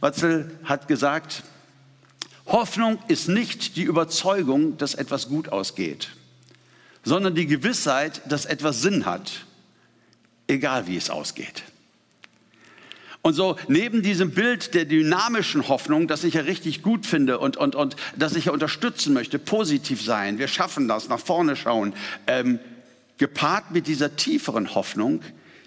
Watzel 0.00 0.50
hat 0.64 0.88
gesagt, 0.88 1.42
Hoffnung 2.46 2.98
ist 3.08 3.28
nicht 3.28 3.76
die 3.76 3.82
Überzeugung, 3.82 4.76
dass 4.76 4.94
etwas 4.94 5.28
gut 5.28 5.50
ausgeht, 5.50 6.08
sondern 7.04 7.34
die 7.34 7.46
Gewissheit, 7.46 8.22
dass 8.26 8.44
etwas 8.44 8.82
Sinn 8.82 9.06
hat, 9.06 9.46
egal 10.48 10.86
wie 10.86 10.96
es 10.96 11.10
ausgeht. 11.10 11.62
Und 13.22 13.34
so 13.34 13.56
neben 13.68 14.02
diesem 14.02 14.30
Bild 14.30 14.72
der 14.74 14.86
dynamischen 14.86 15.68
Hoffnung, 15.68 16.08
das 16.08 16.24
ich 16.24 16.34
ja 16.34 16.42
richtig 16.42 16.82
gut 16.82 17.04
finde 17.04 17.38
und, 17.38 17.58
und, 17.58 17.74
und 17.74 17.94
das 18.16 18.34
ich 18.34 18.46
ja 18.46 18.52
unterstützen 18.52 19.12
möchte, 19.12 19.38
positiv 19.38 20.02
sein, 20.02 20.38
wir 20.38 20.48
schaffen 20.48 20.88
das, 20.88 21.08
nach 21.08 21.20
vorne 21.20 21.54
schauen, 21.54 21.92
ähm, 22.26 22.58
gepaart 23.20 23.70
mit 23.70 23.86
dieser 23.86 24.16
tieferen 24.16 24.74
Hoffnung, 24.74 25.20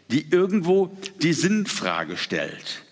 die 0.10 0.28
irgendwo 0.32 0.98
die 1.22 1.34
Sinnfrage 1.34 2.18
stellt. 2.18 2.84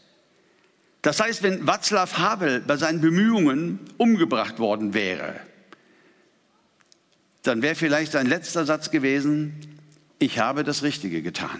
Das 1.01 1.19
heißt, 1.19 1.41
wenn 1.41 1.65
Václav 1.65 2.19
Havel 2.19 2.61
bei 2.61 2.77
seinen 2.77 3.01
Bemühungen 3.01 3.79
umgebracht 3.97 4.59
worden 4.59 4.93
wäre, 4.93 5.39
dann 7.41 7.63
wäre 7.63 7.73
vielleicht 7.73 8.11
sein 8.11 8.27
letzter 8.27 8.67
Satz 8.67 8.91
gewesen, 8.91 9.79
ich 10.19 10.37
habe 10.37 10.63
das 10.63 10.83
Richtige 10.83 11.23
getan. 11.23 11.59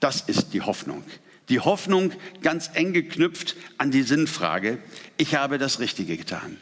Das 0.00 0.20
ist 0.20 0.52
die 0.52 0.62
Hoffnung. 0.62 1.04
Die 1.48 1.60
Hoffnung 1.60 2.10
ganz 2.42 2.70
eng 2.74 2.92
geknüpft 2.92 3.54
an 3.78 3.92
die 3.92 4.02
Sinnfrage, 4.02 4.78
ich 5.16 5.36
habe 5.36 5.58
das 5.58 5.78
Richtige 5.78 6.16
getan. 6.16 6.56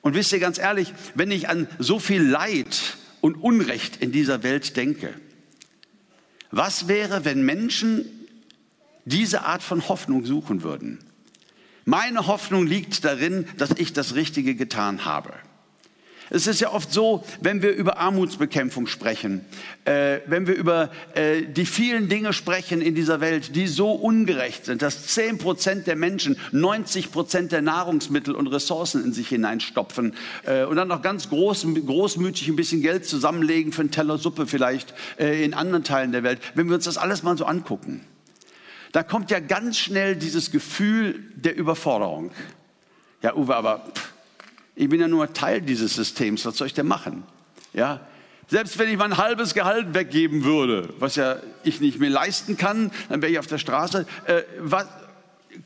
Und 0.00 0.14
wisst 0.14 0.32
ihr 0.32 0.40
ganz 0.40 0.58
ehrlich, 0.58 0.92
wenn 1.14 1.30
ich 1.30 1.48
an 1.48 1.68
so 1.78 2.00
viel 2.00 2.22
Leid 2.22 2.96
und 3.24 3.36
Unrecht 3.36 3.96
in 4.02 4.12
dieser 4.12 4.42
Welt 4.42 4.76
denke, 4.76 5.14
was 6.50 6.88
wäre, 6.88 7.24
wenn 7.24 7.42
Menschen 7.42 8.04
diese 9.06 9.46
Art 9.46 9.62
von 9.62 9.88
Hoffnung 9.88 10.26
suchen 10.26 10.62
würden? 10.62 10.98
Meine 11.86 12.26
Hoffnung 12.26 12.66
liegt 12.66 13.02
darin, 13.02 13.46
dass 13.56 13.70
ich 13.78 13.94
das 13.94 14.14
Richtige 14.14 14.54
getan 14.54 15.06
habe. 15.06 15.32
Es 16.30 16.46
ist 16.46 16.60
ja 16.60 16.72
oft 16.72 16.92
so, 16.92 17.24
wenn 17.40 17.60
wir 17.60 17.74
über 17.74 17.98
Armutsbekämpfung 17.98 18.86
sprechen, 18.86 19.44
äh, 19.84 20.20
wenn 20.26 20.46
wir 20.46 20.54
über 20.54 20.90
äh, 21.14 21.42
die 21.42 21.66
vielen 21.66 22.08
Dinge 22.08 22.32
sprechen 22.32 22.80
in 22.80 22.94
dieser 22.94 23.20
Welt, 23.20 23.54
die 23.56 23.66
so 23.66 23.92
ungerecht 23.92 24.64
sind, 24.64 24.80
dass 24.80 25.06
10 25.08 25.38
Prozent 25.38 25.86
der 25.86 25.96
Menschen 25.96 26.38
90 26.52 27.12
Prozent 27.12 27.52
der 27.52 27.60
Nahrungsmittel 27.60 28.34
und 28.34 28.46
Ressourcen 28.46 29.04
in 29.04 29.12
sich 29.12 29.28
hineinstopfen 29.28 30.14
äh, 30.44 30.64
und 30.64 30.76
dann 30.76 30.88
noch 30.88 31.02
ganz 31.02 31.28
groß, 31.28 31.66
großmütig 31.84 32.48
ein 32.48 32.56
bisschen 32.56 32.80
Geld 32.80 33.04
zusammenlegen 33.04 33.72
für 33.72 33.82
einen 33.82 33.90
Teller 33.90 34.16
Suppe 34.16 34.46
vielleicht 34.46 34.94
äh, 35.18 35.44
in 35.44 35.52
anderen 35.52 35.84
Teilen 35.84 36.12
der 36.12 36.22
Welt. 36.22 36.40
Wenn 36.54 36.68
wir 36.68 36.76
uns 36.76 36.84
das 36.84 36.96
alles 36.96 37.22
mal 37.22 37.36
so 37.36 37.44
angucken, 37.44 38.00
da 38.92 39.02
kommt 39.02 39.30
ja 39.30 39.40
ganz 39.40 39.78
schnell 39.78 40.16
dieses 40.16 40.50
Gefühl 40.50 41.22
der 41.34 41.54
Überforderung. 41.54 42.30
Ja, 43.22 43.34
Uwe, 43.34 43.54
aber... 43.54 43.84
Pff, 43.94 44.13
ich 44.76 44.88
bin 44.88 45.00
ja 45.00 45.08
nur 45.08 45.32
Teil 45.32 45.60
dieses 45.60 45.94
Systems. 45.94 46.44
Was 46.44 46.56
soll 46.56 46.66
ich 46.66 46.74
denn 46.74 46.86
machen? 46.86 47.22
Ja, 47.72 48.00
selbst 48.48 48.78
wenn 48.78 48.88
ich 48.88 48.96
mein 48.96 49.16
halbes 49.16 49.54
Gehalt 49.54 49.94
weggeben 49.94 50.44
würde, 50.44 50.88
was 50.98 51.16
ja 51.16 51.36
ich 51.62 51.80
nicht 51.80 51.98
mehr 51.98 52.10
leisten 52.10 52.56
kann, 52.56 52.90
dann 53.08 53.22
wäre 53.22 53.32
ich 53.32 53.38
auf 53.38 53.46
der 53.46 53.58
Straße. 53.58 54.06
Äh, 54.26 54.42
was, 54.58 54.86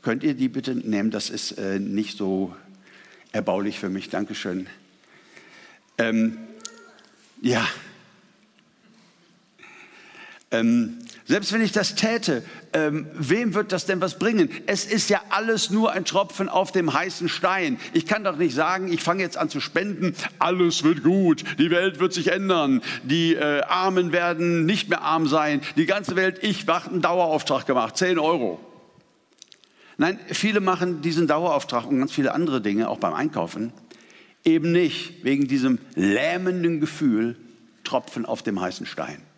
könnt 0.01 0.23
ihr 0.23 0.33
die 0.33 0.49
bitte 0.49 0.75
nehmen? 0.75 1.11
Das 1.11 1.29
ist 1.29 1.53
äh, 1.53 1.79
nicht 1.79 2.17
so 2.17 2.55
erbaulich 3.31 3.79
für 3.79 3.89
mich. 3.89 4.09
Dankeschön. 4.09 4.67
Ähm, 5.97 6.37
ja. 7.41 7.67
Ähm, 10.51 10.99
selbst 11.29 11.53
wenn 11.53 11.61
ich 11.61 11.71
das 11.71 11.93
täte, 11.93 12.41
ähm, 12.73 13.05
wem 13.13 13.53
wird 13.53 13.71
das 13.71 13.85
denn 13.85 14.01
was 14.01 14.17
bringen? 14.17 14.49
Es 14.65 14.85
ist 14.85 15.11
ja 15.11 15.21
alles 15.29 15.69
nur 15.69 15.91
ein 15.91 16.03
Tropfen 16.03 16.49
auf 16.49 16.71
dem 16.71 16.91
heißen 16.91 17.29
Stein. 17.29 17.79
Ich 17.93 18.07
kann 18.07 18.23
doch 18.23 18.35
nicht 18.35 18.55
sagen, 18.55 18.91
ich 18.91 19.03
fange 19.03 19.21
jetzt 19.21 19.37
an 19.37 19.47
zu 19.47 19.61
spenden, 19.61 20.15
alles 20.39 20.83
wird 20.83 21.03
gut, 21.03 21.43
die 21.59 21.69
Welt 21.69 21.99
wird 21.99 22.13
sich 22.13 22.31
ändern, 22.31 22.81
die 23.03 23.35
äh, 23.35 23.61
Armen 23.61 24.11
werden 24.11 24.65
nicht 24.65 24.89
mehr 24.89 25.03
arm 25.03 25.27
sein, 25.27 25.61
die 25.75 25.85
ganze 25.85 26.15
Welt, 26.15 26.39
ich 26.41 26.67
habe 26.67 26.89
einen 26.89 27.03
Dauerauftrag 27.03 27.67
gemacht, 27.67 27.95
10 27.95 28.17
Euro. 28.17 28.59
Nein, 29.97 30.19
viele 30.31 30.61
machen 30.61 31.03
diesen 31.03 31.27
Dauerauftrag 31.27 31.85
und 31.85 31.99
ganz 31.99 32.11
viele 32.11 32.33
andere 32.33 32.59
Dinge, 32.59 32.89
auch 32.89 32.97
beim 32.97 33.13
Einkaufen, 33.13 33.71
eben 34.43 34.71
nicht 34.71 35.23
wegen 35.23 35.47
diesem 35.47 35.77
lähmenden 35.93 36.79
Gefühl, 36.79 37.35
Tropfen 37.83 38.25
auf 38.25 38.41
dem 38.41 38.59
heißen 38.59 38.87
Stein. 38.87 39.28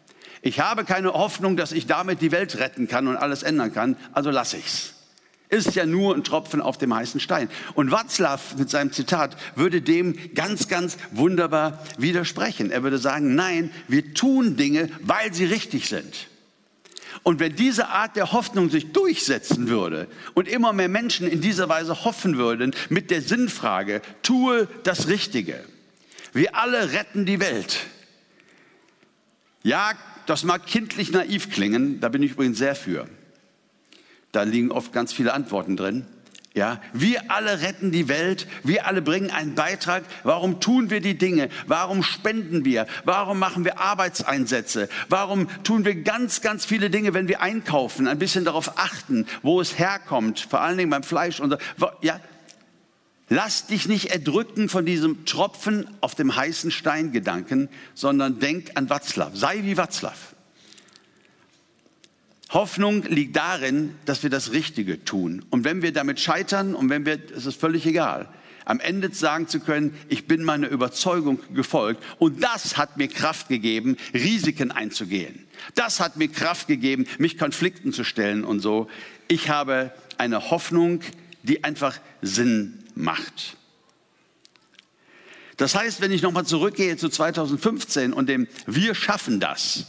Ich 0.41 0.59
habe 0.59 0.85
keine 0.85 1.13
Hoffnung, 1.13 1.55
dass 1.55 1.71
ich 1.71 1.85
damit 1.85 2.21
die 2.21 2.31
Welt 2.31 2.57
retten 2.59 2.87
kann 2.87 3.07
und 3.07 3.17
alles 3.17 3.43
ändern 3.43 3.73
kann, 3.73 3.95
also 4.13 4.31
lasse 4.31 4.57
ich's. 4.57 4.93
Ist 5.49 5.75
ja 5.75 5.85
nur 5.85 6.15
ein 6.15 6.23
Tropfen 6.23 6.61
auf 6.61 6.77
dem 6.77 6.95
heißen 6.95 7.19
Stein. 7.19 7.49
Und 7.73 7.91
Watzlaw 7.91 8.39
mit 8.57 8.69
seinem 8.69 8.93
Zitat 8.93 9.35
würde 9.55 9.81
dem 9.81 10.33
ganz, 10.33 10.69
ganz 10.69 10.97
wunderbar 11.11 11.83
widersprechen. 11.97 12.71
Er 12.71 12.83
würde 12.83 12.97
sagen, 12.97 13.35
nein, 13.35 13.69
wir 13.89 14.13
tun 14.13 14.55
Dinge, 14.55 14.89
weil 15.01 15.33
sie 15.33 15.43
richtig 15.43 15.89
sind. 15.89 16.27
Und 17.23 17.41
wenn 17.41 17.53
diese 17.55 17.89
Art 17.89 18.15
der 18.15 18.31
Hoffnung 18.31 18.69
sich 18.69 18.93
durchsetzen 18.93 19.67
würde 19.67 20.07
und 20.33 20.47
immer 20.47 20.71
mehr 20.71 20.87
Menschen 20.87 21.27
in 21.27 21.41
dieser 21.41 21.67
Weise 21.67 22.05
hoffen 22.05 22.37
würden 22.37 22.73
mit 22.89 23.11
der 23.11 23.21
Sinnfrage, 23.21 24.01
tue 24.23 24.69
das 24.83 25.09
Richtige. 25.09 25.61
Wir 26.31 26.55
alle 26.55 26.93
retten 26.93 27.25
die 27.25 27.41
Welt. 27.41 27.77
Ja, 29.63 29.91
das 30.25 30.43
mag 30.43 30.65
kindlich 30.65 31.11
naiv 31.11 31.49
klingen, 31.49 31.99
da 31.99 32.09
bin 32.09 32.23
ich 32.23 32.31
übrigens 32.31 32.57
sehr 32.57 32.75
für. 32.75 33.07
Da 34.31 34.43
liegen 34.43 34.71
oft 34.71 34.93
ganz 34.93 35.11
viele 35.13 35.33
Antworten 35.33 35.75
drin. 35.75 36.05
Ja, 36.53 36.81
wir 36.91 37.31
alle 37.31 37.61
retten 37.61 37.93
die 37.93 38.09
Welt, 38.09 38.45
wir 38.63 38.85
alle 38.85 39.01
bringen 39.01 39.31
einen 39.31 39.55
Beitrag. 39.55 40.03
Warum 40.23 40.59
tun 40.59 40.89
wir 40.89 40.99
die 40.99 41.17
Dinge? 41.17 41.47
Warum 41.65 42.03
spenden 42.03 42.65
wir? 42.65 42.87
Warum 43.05 43.39
machen 43.39 43.63
wir 43.63 43.79
Arbeitseinsätze? 43.79 44.89
Warum 45.07 45.47
tun 45.63 45.85
wir 45.85 45.95
ganz, 45.95 46.41
ganz 46.41 46.65
viele 46.65 46.89
Dinge, 46.89 47.13
wenn 47.13 47.29
wir 47.29 47.41
einkaufen? 47.41 48.05
Ein 48.05 48.19
bisschen 48.19 48.43
darauf 48.43 48.77
achten, 48.77 49.27
wo 49.43 49.61
es 49.61 49.79
herkommt, 49.79 50.41
vor 50.41 50.59
allen 50.59 50.77
Dingen 50.77 50.89
beim 50.89 51.03
Fleisch 51.03 51.39
und 51.39 51.51
so. 51.51 51.87
Ja, 52.01 52.19
Lass 53.33 53.65
dich 53.65 53.87
nicht 53.87 54.07
erdrücken 54.07 54.67
von 54.67 54.85
diesem 54.85 55.23
Tropfen 55.23 55.87
auf 56.01 56.15
dem 56.15 56.35
heißen 56.35 56.69
Stein 56.69 57.13
Gedanken, 57.13 57.69
sondern 57.93 58.39
denk 58.39 58.71
an 58.75 58.89
Watzlaw. 58.89 59.31
Sei 59.33 59.63
wie 59.63 59.77
Watzlaw. 59.77 60.17
Hoffnung 62.49 63.03
liegt 63.03 63.37
darin, 63.37 63.95
dass 64.03 64.23
wir 64.23 64.29
das 64.29 64.51
Richtige 64.51 65.05
tun. 65.05 65.45
Und 65.49 65.63
wenn 65.63 65.81
wir 65.81 65.93
damit 65.93 66.19
scheitern 66.19 66.75
und 66.75 66.89
wenn 66.89 67.05
wir, 67.05 67.19
es 67.33 67.45
ist 67.45 67.57
völlig 67.57 67.85
egal, 67.85 68.27
am 68.65 68.81
Ende 68.81 69.13
sagen 69.13 69.47
zu 69.47 69.61
können, 69.61 69.95
ich 70.09 70.27
bin 70.27 70.43
meiner 70.43 70.67
Überzeugung 70.67 71.39
gefolgt 71.53 72.03
und 72.19 72.43
das 72.43 72.75
hat 72.75 72.97
mir 72.97 73.07
Kraft 73.07 73.47
gegeben, 73.47 73.95
Risiken 74.13 74.71
einzugehen. 74.71 75.47
Das 75.75 76.01
hat 76.01 76.17
mir 76.17 76.27
Kraft 76.27 76.67
gegeben, 76.67 77.07
mich 77.17 77.37
Konflikten 77.37 77.93
zu 77.93 78.03
stellen 78.03 78.43
und 78.43 78.59
so. 78.59 78.89
Ich 79.29 79.47
habe 79.47 79.93
eine 80.17 80.51
Hoffnung, 80.51 80.99
die 81.43 81.63
einfach 81.63 81.97
Sinn 82.21 82.80
macht. 82.95 83.57
Das 85.57 85.75
heißt, 85.75 86.01
wenn 86.01 86.11
ich 86.11 86.21
nochmal 86.21 86.45
zurückgehe 86.45 86.97
zu 86.97 87.09
2015 87.09 88.13
und 88.13 88.27
dem 88.27 88.47
Wir 88.65 88.95
schaffen 88.95 89.39
das 89.39 89.85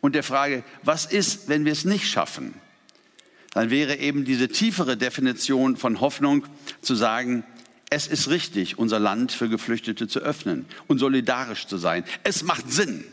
und 0.00 0.14
der 0.14 0.22
Frage, 0.22 0.64
was 0.82 1.06
ist, 1.06 1.48
wenn 1.48 1.64
wir 1.64 1.72
es 1.72 1.84
nicht 1.84 2.08
schaffen? 2.08 2.54
dann 3.52 3.70
wäre 3.70 3.96
eben 3.96 4.24
diese 4.24 4.48
tiefere 4.48 4.96
Definition 4.96 5.76
von 5.76 6.00
Hoffnung 6.00 6.46
zu 6.82 6.94
sagen, 6.94 7.44
es 7.90 8.06
ist 8.06 8.28
richtig, 8.28 8.78
unser 8.78 9.00
Land 9.00 9.32
für 9.32 9.48
Geflüchtete 9.48 10.06
zu 10.06 10.20
öffnen 10.20 10.66
und 10.86 10.98
solidarisch 10.98 11.66
zu 11.66 11.76
sein. 11.76 12.04
Es 12.22 12.44
macht 12.44 12.70
Sinn, 12.70 13.04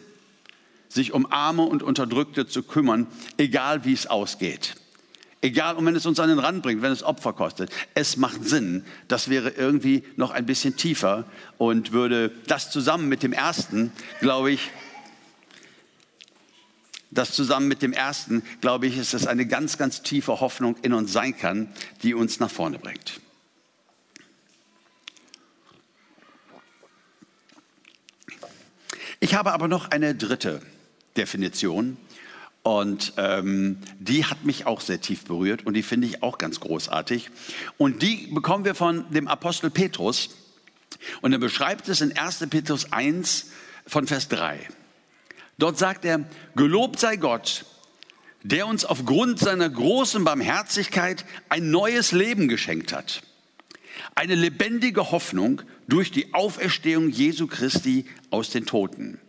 sich 0.88 1.14
um 1.14 1.32
Arme 1.32 1.64
und 1.64 1.82
Unterdrückte 1.82 2.46
zu 2.46 2.62
kümmern, 2.62 3.08
egal 3.38 3.86
wie 3.86 3.94
es 3.94 4.06
ausgeht. 4.06 4.76
Egal, 5.42 5.76
und 5.76 5.86
wenn 5.86 5.96
es 5.96 6.06
uns 6.06 6.20
an 6.20 6.30
den 6.30 6.40
Rand 6.40 6.64
bringt, 6.64 6.82
wenn 6.82 6.92
es 6.92 7.04
Opfer 7.04 7.32
kostet. 7.34 7.72
Es 7.94 8.18
macht 8.18 8.44
Sinn. 8.44 8.84
Das 9.08 9.30
wäre 9.30 9.50
irgendwie 9.50 10.04
noch 10.16 10.32
ein 10.32 10.46
bisschen 10.48 10.76
tiefer 10.76 11.26
und 11.60 11.92
würde 11.92 12.32
das 12.48 12.72
zusammen 12.72 13.08
mit 13.08 13.22
dem 13.22 13.34
ersten, 13.34 13.92
glaube 14.20 14.52
ich, 14.52 14.72
das 17.12 17.34
zusammen 17.34 17.68
mit 17.68 17.82
dem 17.82 17.94
ersten, 17.94 18.44
glaube 18.62 18.88
ich, 18.88 18.98
ist 18.98 19.14
es 19.14 19.28
eine 19.28 19.46
ganz, 19.46 19.78
ganz 19.78 20.02
tiefe 20.02 20.40
Hoffnung 20.40 20.76
in 20.82 20.94
uns 20.94 21.14
sein 21.14 21.38
kann, 21.38 21.72
die 22.04 22.14
uns 22.14 22.40
nach 22.40 22.52
vorne 22.52 22.80
bringt. 22.80 23.22
Ich 29.20 29.36
habe 29.36 29.52
aber 29.52 29.68
noch 29.68 29.90
eine 29.92 30.14
dritte 30.14 30.62
Definition 31.16 31.98
und 32.68 33.14
ähm, 33.16 33.78
die 33.98 34.26
hat 34.26 34.44
mich 34.44 34.66
auch 34.66 34.82
sehr 34.82 35.00
tief 35.00 35.24
berührt 35.24 35.66
und 35.66 35.74
die 35.74 35.84
finde 35.84 36.06
ich 36.06 36.22
auch 36.22 36.38
ganz 36.38 36.60
großartig. 36.60 37.30
Und 37.78 38.02
die 38.02 38.28
bekommen 38.28 38.66
wir 38.66 38.76
von 38.76 39.10
dem 39.10 39.30
Apostel 39.30 39.70
Petrus 39.70 40.32
und 41.22 41.32
er 41.32 41.40
beschreibt 41.40 41.88
es 41.88 42.02
in 42.02 42.18
1. 42.18 42.46
Petrus 42.50 42.92
1 42.92 43.52
von 43.86 44.06
Vers 44.06 44.28
3. 44.28 44.60
Dort 45.58 45.78
sagt 45.78 46.04
er, 46.04 46.26
gelobt 46.58 47.00
sei 47.00 47.16
Gott, 47.16 47.64
der 48.44 48.68
uns 48.68 48.84
aufgrund 48.84 49.40
seiner 49.40 49.70
großen 49.70 50.26
Barmherzigkeit 50.26 51.24
ein 51.48 51.72
neues 51.72 52.12
Leben 52.12 52.50
geschenkt 52.50 52.92
hat. 52.92 53.22
Eine 54.14 54.36
lebendige 54.36 55.12
Hoffnung 55.12 55.62
durch 55.88 56.12
die 56.12 56.34
Auferstehung 56.34 57.10
Jesu 57.10 57.48
Christi 57.48 58.06
aus 58.30 58.50
den 58.50 58.66
Toten. 58.66 59.22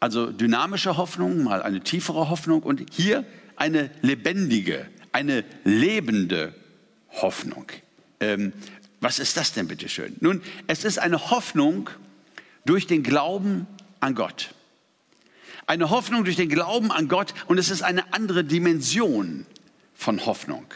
Also 0.00 0.30
dynamische 0.30 0.96
Hoffnung, 0.96 1.42
mal 1.42 1.62
eine 1.62 1.80
tiefere 1.80 2.28
Hoffnung 2.28 2.62
und 2.62 2.84
hier 2.92 3.24
eine 3.56 3.90
lebendige, 4.02 4.86
eine 5.12 5.44
lebende 5.64 6.54
Hoffnung. 7.10 7.66
Ähm, 8.20 8.52
was 9.00 9.18
ist 9.18 9.36
das 9.36 9.52
denn 9.52 9.68
bitte 9.68 9.88
schön? 9.88 10.16
Nun, 10.20 10.42
es 10.66 10.84
ist 10.84 10.98
eine 10.98 11.30
Hoffnung 11.30 11.90
durch 12.64 12.86
den 12.86 13.02
Glauben 13.02 13.66
an 14.00 14.14
Gott. 14.14 14.50
Eine 15.66 15.90
Hoffnung 15.90 16.24
durch 16.24 16.36
den 16.36 16.48
Glauben 16.48 16.92
an 16.92 17.08
Gott 17.08 17.34
und 17.46 17.58
es 17.58 17.70
ist 17.70 17.82
eine 17.82 18.12
andere 18.12 18.44
Dimension 18.44 19.46
von 19.94 20.24
Hoffnung. 20.26 20.66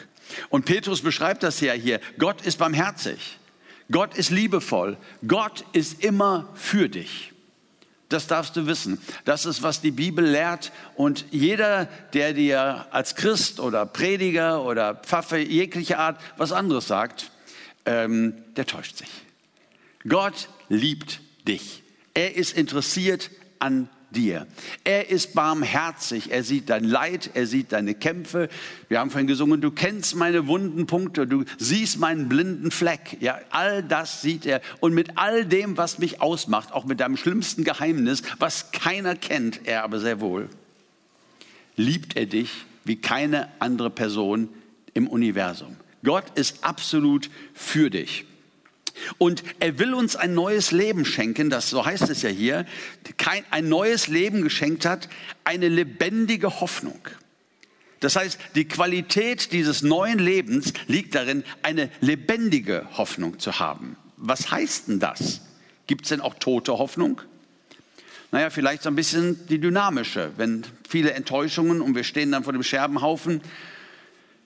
Und 0.49 0.65
Petrus 0.65 1.01
beschreibt 1.01 1.43
das 1.43 1.59
ja 1.61 1.73
hier. 1.73 1.99
Gott 2.17 2.41
ist 2.41 2.57
barmherzig. 2.57 3.37
Gott 3.91 4.17
ist 4.17 4.31
liebevoll. 4.31 4.97
Gott 5.27 5.65
ist 5.73 6.03
immer 6.03 6.49
für 6.55 6.89
dich. 6.89 7.33
Das 8.11 8.27
darfst 8.27 8.55
du 8.55 8.67
wissen. 8.67 9.01
Das 9.25 9.45
ist, 9.45 9.63
was 9.63 9.81
die 9.81 9.91
Bibel 9.91 10.25
lehrt. 10.25 10.71
Und 10.95 11.25
jeder, 11.31 11.85
der 12.13 12.33
dir 12.33 12.87
als 12.91 13.15
Christ 13.15 13.59
oder 13.59 13.85
Prediger 13.85 14.63
oder 14.63 14.95
Pfaffe 14.95 15.37
jeglicher 15.37 15.99
Art 15.99 16.19
was 16.37 16.51
anderes 16.51 16.87
sagt, 16.87 17.31
ähm, 17.85 18.33
der 18.55 18.65
täuscht 18.65 18.97
sich. 18.97 19.09
Gott 20.07 20.49
liebt 20.67 21.21
dich. 21.47 21.83
Er 22.13 22.35
ist 22.35 22.57
interessiert 22.57 23.29
an 23.59 23.89
dir. 24.11 24.47
Er 24.83 25.09
ist 25.09 25.33
barmherzig, 25.33 26.31
er 26.31 26.43
sieht 26.43 26.69
dein 26.69 26.83
Leid, 26.83 27.31
er 27.33 27.47
sieht 27.47 27.71
deine 27.71 27.93
Kämpfe. 27.93 28.49
Wir 28.89 28.99
haben 28.99 29.09
vorhin 29.09 29.27
gesungen, 29.27 29.61
du 29.61 29.71
kennst 29.71 30.15
meine 30.15 30.47
wunden 30.47 30.85
Punkte, 30.85 31.27
du 31.27 31.45
siehst 31.57 31.99
meinen 31.99 32.29
blinden 32.29 32.71
Fleck. 32.71 33.17
Ja, 33.19 33.39
all 33.49 33.83
das 33.83 34.21
sieht 34.21 34.45
er. 34.45 34.61
Und 34.79 34.93
mit 34.93 35.17
all 35.17 35.45
dem, 35.45 35.77
was 35.77 35.99
mich 35.99 36.21
ausmacht, 36.21 36.71
auch 36.73 36.85
mit 36.85 36.99
deinem 36.99 37.17
schlimmsten 37.17 37.63
Geheimnis, 37.63 38.21
was 38.39 38.71
keiner 38.71 39.15
kennt, 39.15 39.61
er 39.65 39.83
aber 39.83 39.99
sehr 39.99 40.19
wohl, 40.19 40.49
liebt 41.75 42.15
er 42.15 42.25
dich 42.25 42.65
wie 42.83 42.97
keine 42.97 43.49
andere 43.59 43.89
Person 43.89 44.49
im 44.93 45.07
Universum. 45.07 45.77
Gott 46.03 46.25
ist 46.35 46.63
absolut 46.63 47.29
für 47.53 47.89
dich. 47.89 48.25
Und 49.17 49.43
er 49.59 49.79
will 49.79 49.93
uns 49.93 50.15
ein 50.15 50.33
neues 50.33 50.71
Leben 50.71 51.05
schenken, 51.05 51.49
das 51.49 51.69
so 51.69 51.85
heißt 51.85 52.09
es 52.09 52.21
ja 52.21 52.29
hier, 52.29 52.65
kein, 53.17 53.43
ein 53.51 53.69
neues 53.69 54.07
Leben 54.07 54.41
geschenkt 54.41 54.85
hat, 54.85 55.09
eine 55.43 55.69
lebendige 55.69 56.61
Hoffnung. 56.61 56.99
Das 57.99 58.15
heißt, 58.15 58.39
die 58.55 58.65
Qualität 58.65 59.51
dieses 59.51 59.83
neuen 59.83 60.19
Lebens 60.19 60.73
liegt 60.87 61.13
darin, 61.15 61.43
eine 61.61 61.89
lebendige 62.01 62.87
Hoffnung 62.97 63.39
zu 63.39 63.59
haben. 63.59 63.95
Was 64.17 64.51
heißt 64.51 64.87
denn 64.87 64.99
das? 64.99 65.41
Gibt 65.85 66.05
es 66.05 66.09
denn 66.09 66.21
auch 66.21 66.33
tote 66.35 66.77
Hoffnung? 66.77 67.21
Naja, 68.31 68.49
vielleicht 68.49 68.83
so 68.83 68.89
ein 68.89 68.95
bisschen 68.95 69.45
die 69.47 69.59
dynamische. 69.59 70.31
Wenn 70.37 70.63
viele 70.87 71.11
Enttäuschungen 71.13 71.81
und 71.81 71.95
wir 71.95 72.03
stehen 72.03 72.31
dann 72.31 72.43
vor 72.43 72.53
dem 72.53 72.63
Scherbenhaufen, 72.63 73.41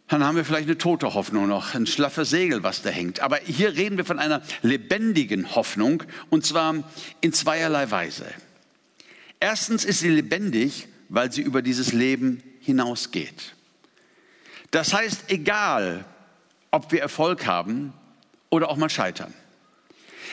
dann 0.08 0.24
haben 0.24 0.36
wir 0.36 0.46
vielleicht 0.46 0.68
eine 0.68 0.78
tote 0.78 1.16
Hoffnung 1.16 1.48
noch, 1.48 1.74
ein 1.74 1.88
schlaffes 1.88 2.30
Segel, 2.30 2.62
was 2.62 2.84
da 2.84 2.90
hängt. 2.90 3.22
Aber 3.22 3.38
hier 3.38 3.76
reden 3.76 3.98
wir 3.98 4.06
von 4.06 4.20
einer 4.20 4.44
lebendigen 4.62 5.56
Hoffnung 5.56 6.04
und 6.30 6.46
zwar 6.46 6.76
in 7.22 7.34
zweierlei 7.34 7.90
Weise. 7.90 8.26
Erstens 9.40 9.84
ist 9.84 10.00
sie 10.00 10.10
lebendig, 10.10 10.88
weil 11.10 11.32
sie 11.32 11.42
über 11.42 11.62
dieses 11.64 11.92
Leben 11.92 12.44
hinausgeht. 12.60 13.56
Das 14.70 14.94
heißt, 14.94 15.32
egal, 15.32 16.06
ob 16.70 16.92
wir 16.92 17.02
Erfolg 17.02 17.48
haben 17.48 17.92
oder 18.50 18.70
auch 18.70 18.78
mal 18.78 18.90
scheitern. 18.90 19.34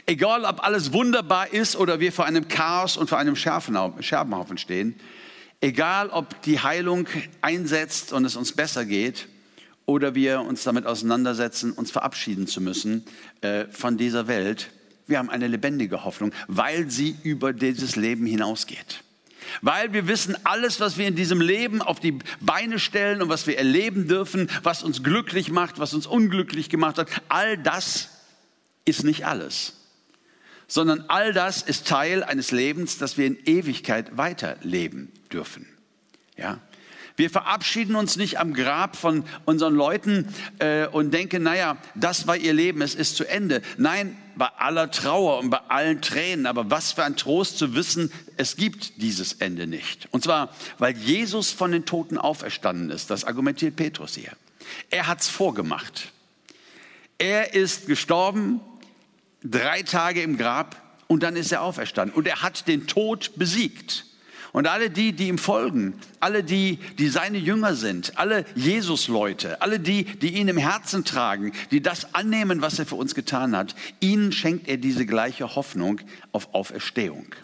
Egal, 0.05 0.45
ob 0.45 0.65
alles 0.65 0.93
wunderbar 0.93 1.53
ist 1.53 1.77
oder 1.77 1.99
wir 1.99 2.13
vor 2.13 2.27
einem 2.27 2.49
Chaos 2.49 2.97
und 2.97 3.09
vor 3.09 3.19
einem 3.19 3.37
Scherbenhaufen 3.37 4.59
stehen. 4.59 4.97
Egal, 5.61 6.11
ob 6.11 6.43
die 6.43 6.61
Heilung 6.61 7.07
einsetzt 7.41 8.13
und 8.13 8.25
es 8.25 8.37
uns 8.37 8.53
besser 8.53 8.85
geht 8.85 9.29
oder 9.87 10.15
wir 10.15 10.41
uns 10.43 10.63
damit 10.63 10.87
auseinandersetzen, 10.87 11.73
uns 11.73 11.91
verabschieden 11.91 12.47
zu 12.47 12.61
müssen 12.61 13.05
äh, 13.41 13.67
von 13.67 13.97
dieser 13.97 14.29
Welt. 14.29 14.71
Wir 15.07 15.19
haben 15.19 15.31
eine 15.31 15.49
lebendige 15.49 16.05
Hoffnung, 16.05 16.33
weil 16.47 16.91
sie 16.91 17.17
über 17.23 17.53
dieses 17.53 17.97
Leben 17.97 18.27
hinausgeht. 18.27 19.03
Weil 19.61 19.93
wir 19.93 20.07
wissen, 20.07 20.37
alles, 20.45 20.81
was 20.81 20.97
wir 20.97 21.07
in 21.07 21.17
diesem 21.17 21.41
Leben 21.41 21.83
auf 21.83 22.01
die 22.01 22.19
Beine 22.41 22.79
stellen 22.79 23.21
und 23.21 23.29
was 23.29 23.47
wir 23.47 23.59
erleben 23.59 24.09
dürfen, 24.09 24.49
was 24.63 24.83
uns 24.83 25.03
glücklich 25.03 25.51
macht, 25.51 25.79
was 25.79 25.95
uns 25.95 26.07
unglücklich 26.07 26.71
gemacht 26.71 26.97
hat, 26.99 27.09
all 27.29 27.59
das 27.59 28.09
ist 28.85 29.05
nicht 29.05 29.27
alles, 29.27 29.75
sondern 30.69 31.05
all 31.09 31.33
das 31.33 31.63
ist 31.63 31.87
Teil 31.87 32.23
eines 32.25 32.51
Lebens, 32.51 32.99
das 32.99 33.19
wir 33.19 33.27
in 33.27 33.39
Ewigkeit 33.45 34.17
weiterleben 34.17 35.13
dürfen. 35.33 35.67
Ja? 36.37 36.61
Wir 37.17 37.31
verabschieden 37.31 37.95
uns 37.95 38.17
nicht 38.17 38.39
am 38.39 38.55
Grab 38.55 38.97
von 38.97 39.25
unseren 39.45 39.75
Leuten 39.75 40.29
äh, 40.59 40.87
und 40.87 41.13
denken, 41.13 41.43
naja, 41.43 41.77
das 41.95 42.27
war 42.27 42.37
ihr 42.37 42.53
Leben, 42.53 42.83
es 42.83 42.95
ist 42.95 43.17
zu 43.17 43.25
Ende. 43.25 43.63
Nein, 43.77 44.17
bei 44.37 44.47
aller 44.47 44.91
Trauer 44.91 45.39
und 45.39 45.51
bei 45.51 45.61
allen 45.69 46.01
Tränen, 46.01 46.47
aber 46.47 46.71
was 46.71 46.93
für 46.93 47.05
ein 47.05 47.17
Trost 47.17 47.59
zu 47.59 47.75
wissen, 47.75 48.11
es 48.37 48.57
gibt 48.57 49.03
dieses 49.03 49.35
Ende 49.35 49.67
nicht. 49.67 50.09
Und 50.11 50.25
zwar, 50.25 50.55
weil 50.79 50.97
Jesus 50.97 51.51
von 51.51 51.73
den 51.73 51.85
Toten 51.85 52.19
auferstanden 52.19 52.91
ist. 52.91 53.11
Das 53.11 53.25
argumentiert 53.25 53.77
Petrus 53.77 54.15
hier. 54.15 54.33
Er 54.91 55.07
hat's 55.07 55.29
vorgemacht. 55.29 56.13
Er 57.19 57.55
ist 57.55 57.87
gestorben, 57.87 58.61
drei 59.45 59.83
Tage 59.83 60.23
im 60.23 60.39
Grab 60.39 60.77
und 61.09 61.23
dann 61.23 61.37
ist 61.37 61.53
er 61.53 61.63
auferstanden. 61.63 62.17
Und 62.17 62.27
er 62.27 62.43
hat 62.43 62.67
den 62.69 62.87
Tod 62.87 63.33
besiegt. 63.37 64.07
Und 64.53 64.67
alle 64.67 64.91
die, 64.91 65.13
die 65.13 65.29
ihm 65.29 65.39
folgen, 65.39 65.95
alle 66.21 66.45
die, 66.45 66.79
die 66.99 67.09
seine 67.09 67.39
Jünger 67.39 67.75
sind, 67.75 68.19
alle 68.19 68.45
Jesus-Leute, 68.55 69.63
alle 69.63 69.81
die, 69.81 70.05
die 70.05 70.35
ihn 70.35 70.49
im 70.49 70.59
Herzen 70.59 71.05
tragen, 71.05 71.53
die 71.71 71.81
das 71.81 72.15
annehmen, 72.15 72.61
was 72.61 72.79
er 72.79 72.85
für 72.85 72.97
uns 72.97 73.15
getan 73.15 73.57
hat, 73.57 73.75
ihnen 74.01 74.31
schenkt 74.31 74.69
er 74.69 74.77
diese 74.77 75.07
gleiche 75.07 75.55
Hoffnung 75.55 76.01
auf 76.33 76.55
Auferstehung. 76.55 77.35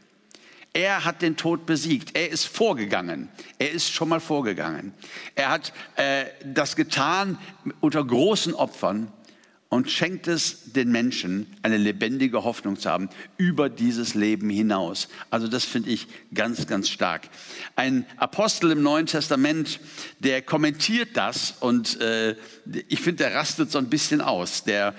Er 0.75 1.05
hat 1.05 1.23
den 1.23 1.37
Tod 1.37 1.65
besiegt. 1.65 2.15
Er 2.15 2.29
ist 2.29 2.45
vorgegangen. 2.45 3.31
Er 3.59 3.73
ist 3.73 3.91
schon 3.91 4.11
mal 4.11 4.21
vorgegangen. 4.21 4.93
Er 5.35 5.49
hat 5.49 5.73
äh, 5.97 6.27
das 6.45 6.77
getan 6.77 7.39
unter 7.81 8.05
großen 8.05 8.55
Opfern 8.55 9.11
und 9.71 9.91
schenkt 9.91 10.29
es 10.29 10.73
den 10.73 10.91
Menschen, 10.91 11.47
eine 11.63 11.77
lebendige 11.77 12.45
Hoffnung 12.45 12.79
zu 12.79 12.89
haben 12.89 13.11
über 13.37 13.69
dieses 13.69 14.15
Leben 14.15 14.49
hinaus. 14.49 15.09
Also 15.31 15.47
das 15.47 15.65
finde 15.65 15.91
ich 15.91 16.07
ganz, 16.33 16.67
ganz 16.67 16.89
stark. 16.89 17.29
Ein 17.77 18.07
Apostel 18.17 18.71
im 18.71 18.83
Neuen 18.83 19.07
Testament, 19.07 19.81
der 20.21 20.41
kommentiert 20.41 21.11
das 21.15 21.55
und 21.61 22.01
äh, 22.01 22.35
ich 22.89 23.01
finde, 23.01 23.25
der 23.25 23.35
rastet 23.35 23.71
so 23.71 23.79
ein 23.79 23.91
bisschen 23.91 24.21
aus. 24.21 24.65
Der 24.65 24.95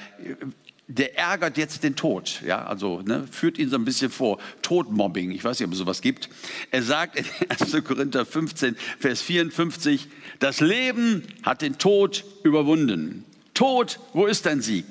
der 0.91 1.19
ärgert 1.19 1.55
jetzt 1.57 1.83
den 1.83 1.95
Tod, 1.95 2.41
ja, 2.43 2.65
also 2.65 3.03
ne, 3.03 3.27
führt 3.29 3.59
ihn 3.59 3.69
so 3.69 3.75
ein 3.75 3.85
bisschen 3.85 4.09
vor, 4.09 4.39
Todmobbing, 4.63 5.29
ich 5.29 5.43
weiß 5.43 5.59
nicht, 5.59 5.67
ob 5.67 5.73
es 5.73 5.77
sowas 5.77 6.01
gibt. 6.01 6.29
Er 6.71 6.81
sagt 6.81 7.15
in 7.15 7.25
1. 7.49 7.83
Korinther 7.83 8.25
15, 8.25 8.75
Vers 8.97 9.21
54, 9.21 10.07
das 10.39 10.61
Leben 10.61 11.23
hat 11.43 11.61
den 11.61 11.77
Tod 11.77 12.25
überwunden. 12.43 13.23
Tod, 13.59 13.99
wo 14.13 14.25
ist 14.25 14.45
dein 14.45 14.61
Sieg? 14.61 14.85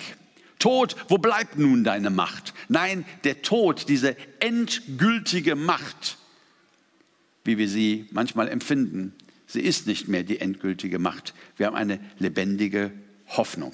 Tod, 0.58 0.94
wo 1.08 1.16
bleibt 1.16 1.56
nun 1.56 1.84
deine 1.84 2.10
Macht? 2.10 2.52
Nein, 2.68 3.06
der 3.24 3.40
Tod, 3.40 3.88
diese 3.88 4.14
endgültige 4.40 5.56
Macht, 5.56 6.18
wie 7.44 7.56
wir 7.56 7.66
sie 7.66 8.08
manchmal 8.10 8.46
empfinden, 8.46 9.14
sie 9.46 9.62
ist 9.62 9.86
nicht 9.86 10.08
mehr 10.08 10.22
die 10.22 10.40
endgültige 10.40 10.98
Macht. 10.98 11.32
Wir 11.56 11.64
haben 11.64 11.76
eine 11.76 11.98
lebendige 12.18 12.92
Hoffnung. 13.28 13.72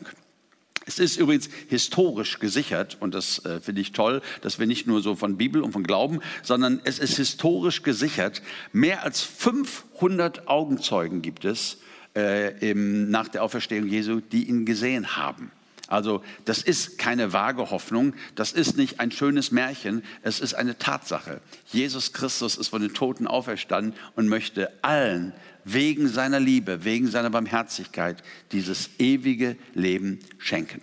Es 0.87 1.01
ist 1.01 1.17
übrigens 1.17 1.49
historisch 1.69 2.39
gesichert 2.39 2.97
und 3.01 3.15
das 3.15 3.45
äh, 3.45 3.61
finde 3.61 3.81
ich 3.81 3.91
toll, 3.91 4.23
dass 4.43 4.61
wir 4.61 4.69
nicht 4.69 4.87
nur 4.87 5.03
so 5.03 5.17
von 5.17 5.37
Bibel 5.37 5.61
und 5.61 5.73
von 5.73 5.83
Glauben, 5.83 6.21
sondern 6.45 6.81
es 6.85 7.01
ist 7.01 7.17
historisch 7.17 7.83
gesichert. 7.83 8.43
Mehr 8.73 9.03
als 9.03 9.23
500 9.23 10.47
Augenzeugen 10.47 11.21
gibt 11.21 11.45
es 11.45 11.79
äh, 12.17 12.71
im, 12.71 13.11
nach 13.11 13.29
der 13.29 13.43
Auferstehung 13.43 13.87
Jesu, 13.87 14.21
die 14.21 14.45
ihn 14.49 14.65
gesehen 14.67 15.17
haben. 15.17 15.51
Also 15.89 16.23
das 16.47 16.63
ist 16.63 16.97
keine 16.97 17.33
vage 17.33 17.71
Hoffnung, 17.71 18.15
das 18.35 18.53
ist 18.53 18.77
nicht 18.77 19.01
ein 19.01 19.11
schönes 19.11 19.51
Märchen, 19.51 20.03
es 20.23 20.41
ist 20.41 20.55
eine 20.55 20.79
Tatsache. 20.79 21.41
Jesus 21.67 22.13
Christus 22.13 22.57
ist 22.57 22.69
von 22.69 22.81
den 22.81 22.95
Toten 22.95 23.27
auferstanden 23.27 23.95
und 24.17 24.29
möchte 24.29 24.73
allen 24.83 25.33
wegen 25.65 26.09
seiner 26.09 26.41
Liebe, 26.41 26.85
wegen 26.85 27.09
seiner 27.09 27.31
Barmherzigkeit 27.31 28.23
dieses 28.53 28.91
ewige 28.99 29.57
Leben 29.75 30.21
schenken. 30.39 30.81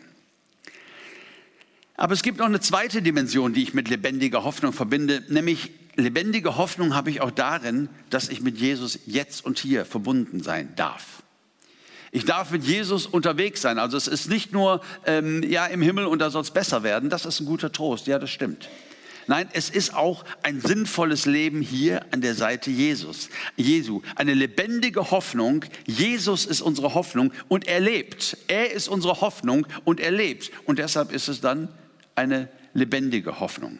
Aber 1.95 2.13
es 2.13 2.23
gibt 2.23 2.39
noch 2.39 2.47
eine 2.47 2.59
zweite 2.59 3.01
Dimension, 3.01 3.53
die 3.53 3.63
ich 3.63 3.73
mit 3.73 3.89
lebendiger 3.89 4.43
Hoffnung 4.43 4.73
verbinde, 4.73 5.23
nämlich 5.29 5.71
lebendige 5.95 6.57
Hoffnung 6.57 6.95
habe 6.95 7.09
ich 7.09 7.21
auch 7.21 7.31
darin, 7.31 7.89
dass 8.09 8.29
ich 8.29 8.41
mit 8.41 8.57
Jesus 8.57 8.99
jetzt 9.05 9.45
und 9.45 9.59
hier 9.59 9.85
verbunden 9.85 10.41
sein 10.41 10.73
darf. 10.75 11.23
Ich 12.11 12.25
darf 12.25 12.51
mit 12.51 12.65
Jesus 12.65 13.05
unterwegs 13.05 13.61
sein. 13.61 13.79
Also 13.79 13.95
es 13.95 14.07
ist 14.07 14.29
nicht 14.29 14.51
nur 14.51 14.81
ähm, 15.05 15.43
ja 15.43 15.65
im 15.67 15.81
Himmel 15.81 16.05
und 16.05 16.19
da 16.19 16.29
soll 16.29 16.41
es 16.41 16.51
besser 16.51 16.83
werden. 16.83 17.09
Das 17.09 17.25
ist 17.25 17.39
ein 17.39 17.45
guter 17.45 17.71
Trost. 17.71 18.07
Ja, 18.07 18.19
das 18.19 18.29
stimmt. 18.29 18.69
Nein, 19.27 19.47
es 19.53 19.69
ist 19.69 19.93
auch 19.93 20.25
ein 20.43 20.59
sinnvolles 20.59 21.25
Leben 21.25 21.61
hier 21.61 22.05
an 22.11 22.19
der 22.19 22.35
Seite 22.35 22.69
Jesus, 22.69 23.29
Jesu. 23.55 24.01
Eine 24.15 24.33
lebendige 24.33 25.11
Hoffnung. 25.11 25.63
Jesus 25.85 26.45
ist 26.45 26.61
unsere 26.61 26.95
Hoffnung 26.95 27.31
und 27.47 27.67
er 27.67 27.79
lebt. 27.79 28.37
Er 28.47 28.71
ist 28.71 28.89
unsere 28.89 29.21
Hoffnung 29.21 29.65
und 29.85 30.01
er 30.01 30.11
lebt. 30.11 30.51
Und 30.65 30.79
deshalb 30.79 31.13
ist 31.13 31.29
es 31.29 31.39
dann 31.39 31.69
eine 32.15 32.49
lebendige 32.73 33.39
Hoffnung. 33.39 33.79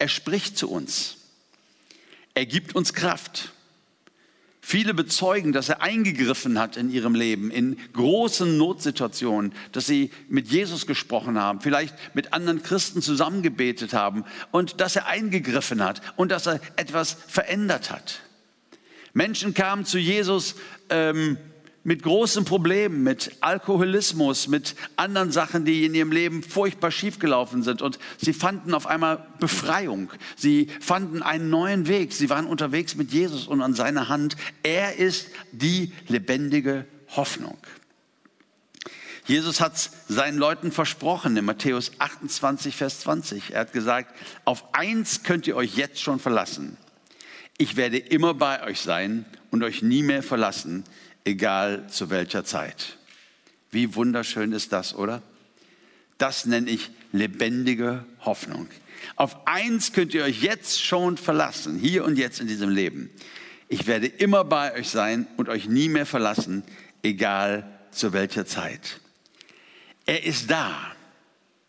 Er 0.00 0.08
spricht 0.08 0.56
zu 0.56 0.70
uns. 0.70 1.18
Er 2.32 2.46
gibt 2.46 2.74
uns 2.74 2.94
Kraft. 2.94 3.52
Viele 4.62 4.94
bezeugen, 4.94 5.52
dass 5.52 5.68
er 5.68 5.82
eingegriffen 5.82 6.58
hat 6.58 6.78
in 6.78 6.90
ihrem 6.90 7.14
Leben, 7.14 7.50
in 7.50 7.76
großen 7.92 8.56
Notsituationen, 8.56 9.52
dass 9.72 9.86
sie 9.86 10.10
mit 10.26 10.48
Jesus 10.48 10.86
gesprochen 10.86 11.38
haben, 11.38 11.60
vielleicht 11.60 11.94
mit 12.14 12.32
anderen 12.32 12.62
Christen 12.62 13.02
zusammengebetet 13.02 13.92
haben 13.92 14.24
und 14.52 14.80
dass 14.80 14.96
er 14.96 15.06
eingegriffen 15.06 15.84
hat 15.84 16.00
und 16.16 16.30
dass 16.30 16.46
er 16.46 16.60
etwas 16.76 17.14
verändert 17.28 17.90
hat. 17.90 18.20
Menschen 19.12 19.52
kamen 19.52 19.84
zu 19.84 19.98
Jesus 19.98 20.54
ähm, 20.88 21.36
mit 21.82 22.02
großen 22.02 22.44
Problemen, 22.44 23.02
mit 23.02 23.32
Alkoholismus, 23.40 24.48
mit 24.48 24.74
anderen 24.96 25.32
Sachen, 25.32 25.64
die 25.64 25.86
in 25.86 25.94
ihrem 25.94 26.12
Leben 26.12 26.42
furchtbar 26.42 26.90
schiefgelaufen 26.90 27.62
sind. 27.62 27.80
Und 27.80 27.98
sie 28.18 28.32
fanden 28.32 28.74
auf 28.74 28.86
einmal 28.86 29.26
Befreiung. 29.38 30.10
Sie 30.36 30.68
fanden 30.80 31.22
einen 31.22 31.48
neuen 31.48 31.88
Weg. 31.88 32.12
Sie 32.12 32.28
waren 32.28 32.46
unterwegs 32.46 32.96
mit 32.96 33.12
Jesus 33.12 33.46
und 33.46 33.62
an 33.62 33.74
seiner 33.74 34.08
Hand. 34.08 34.36
Er 34.62 34.96
ist 34.96 35.28
die 35.52 35.92
lebendige 36.08 36.84
Hoffnung. 37.16 37.56
Jesus 39.26 39.60
hat 39.60 39.90
seinen 40.08 40.38
Leuten 40.38 40.72
versprochen 40.72 41.36
in 41.36 41.44
Matthäus 41.44 41.92
28, 41.98 42.74
Vers 42.74 43.00
20. 43.00 43.52
Er 43.52 43.60
hat 43.60 43.72
gesagt, 43.72 44.14
auf 44.44 44.74
eins 44.74 45.22
könnt 45.22 45.46
ihr 45.46 45.56
euch 45.56 45.76
jetzt 45.76 46.00
schon 46.00 46.18
verlassen. 46.18 46.76
Ich 47.56 47.76
werde 47.76 47.98
immer 47.98 48.34
bei 48.34 48.62
euch 48.64 48.80
sein 48.80 49.24
und 49.50 49.62
euch 49.62 49.82
nie 49.82 50.02
mehr 50.02 50.22
verlassen 50.22 50.84
egal 51.24 51.88
zu 51.88 52.10
welcher 52.10 52.44
Zeit. 52.44 52.98
Wie 53.70 53.94
wunderschön 53.94 54.52
ist 54.52 54.72
das, 54.72 54.94
oder? 54.94 55.22
Das 56.18 56.44
nenne 56.44 56.70
ich 56.70 56.90
lebendige 57.12 58.04
Hoffnung. 58.20 58.68
Auf 59.16 59.46
eins 59.46 59.92
könnt 59.92 60.12
ihr 60.14 60.24
euch 60.24 60.42
jetzt 60.42 60.84
schon 60.84 61.16
verlassen, 61.16 61.78
hier 61.78 62.04
und 62.04 62.18
jetzt 62.18 62.40
in 62.40 62.46
diesem 62.46 62.70
Leben. 62.70 63.10
Ich 63.68 63.86
werde 63.86 64.06
immer 64.06 64.44
bei 64.44 64.74
euch 64.74 64.88
sein 64.88 65.26
und 65.36 65.48
euch 65.48 65.68
nie 65.68 65.88
mehr 65.88 66.06
verlassen, 66.06 66.64
egal 67.02 67.70
zu 67.90 68.12
welcher 68.12 68.44
Zeit. 68.44 69.00
Er 70.06 70.24
ist 70.24 70.50
da 70.50 70.76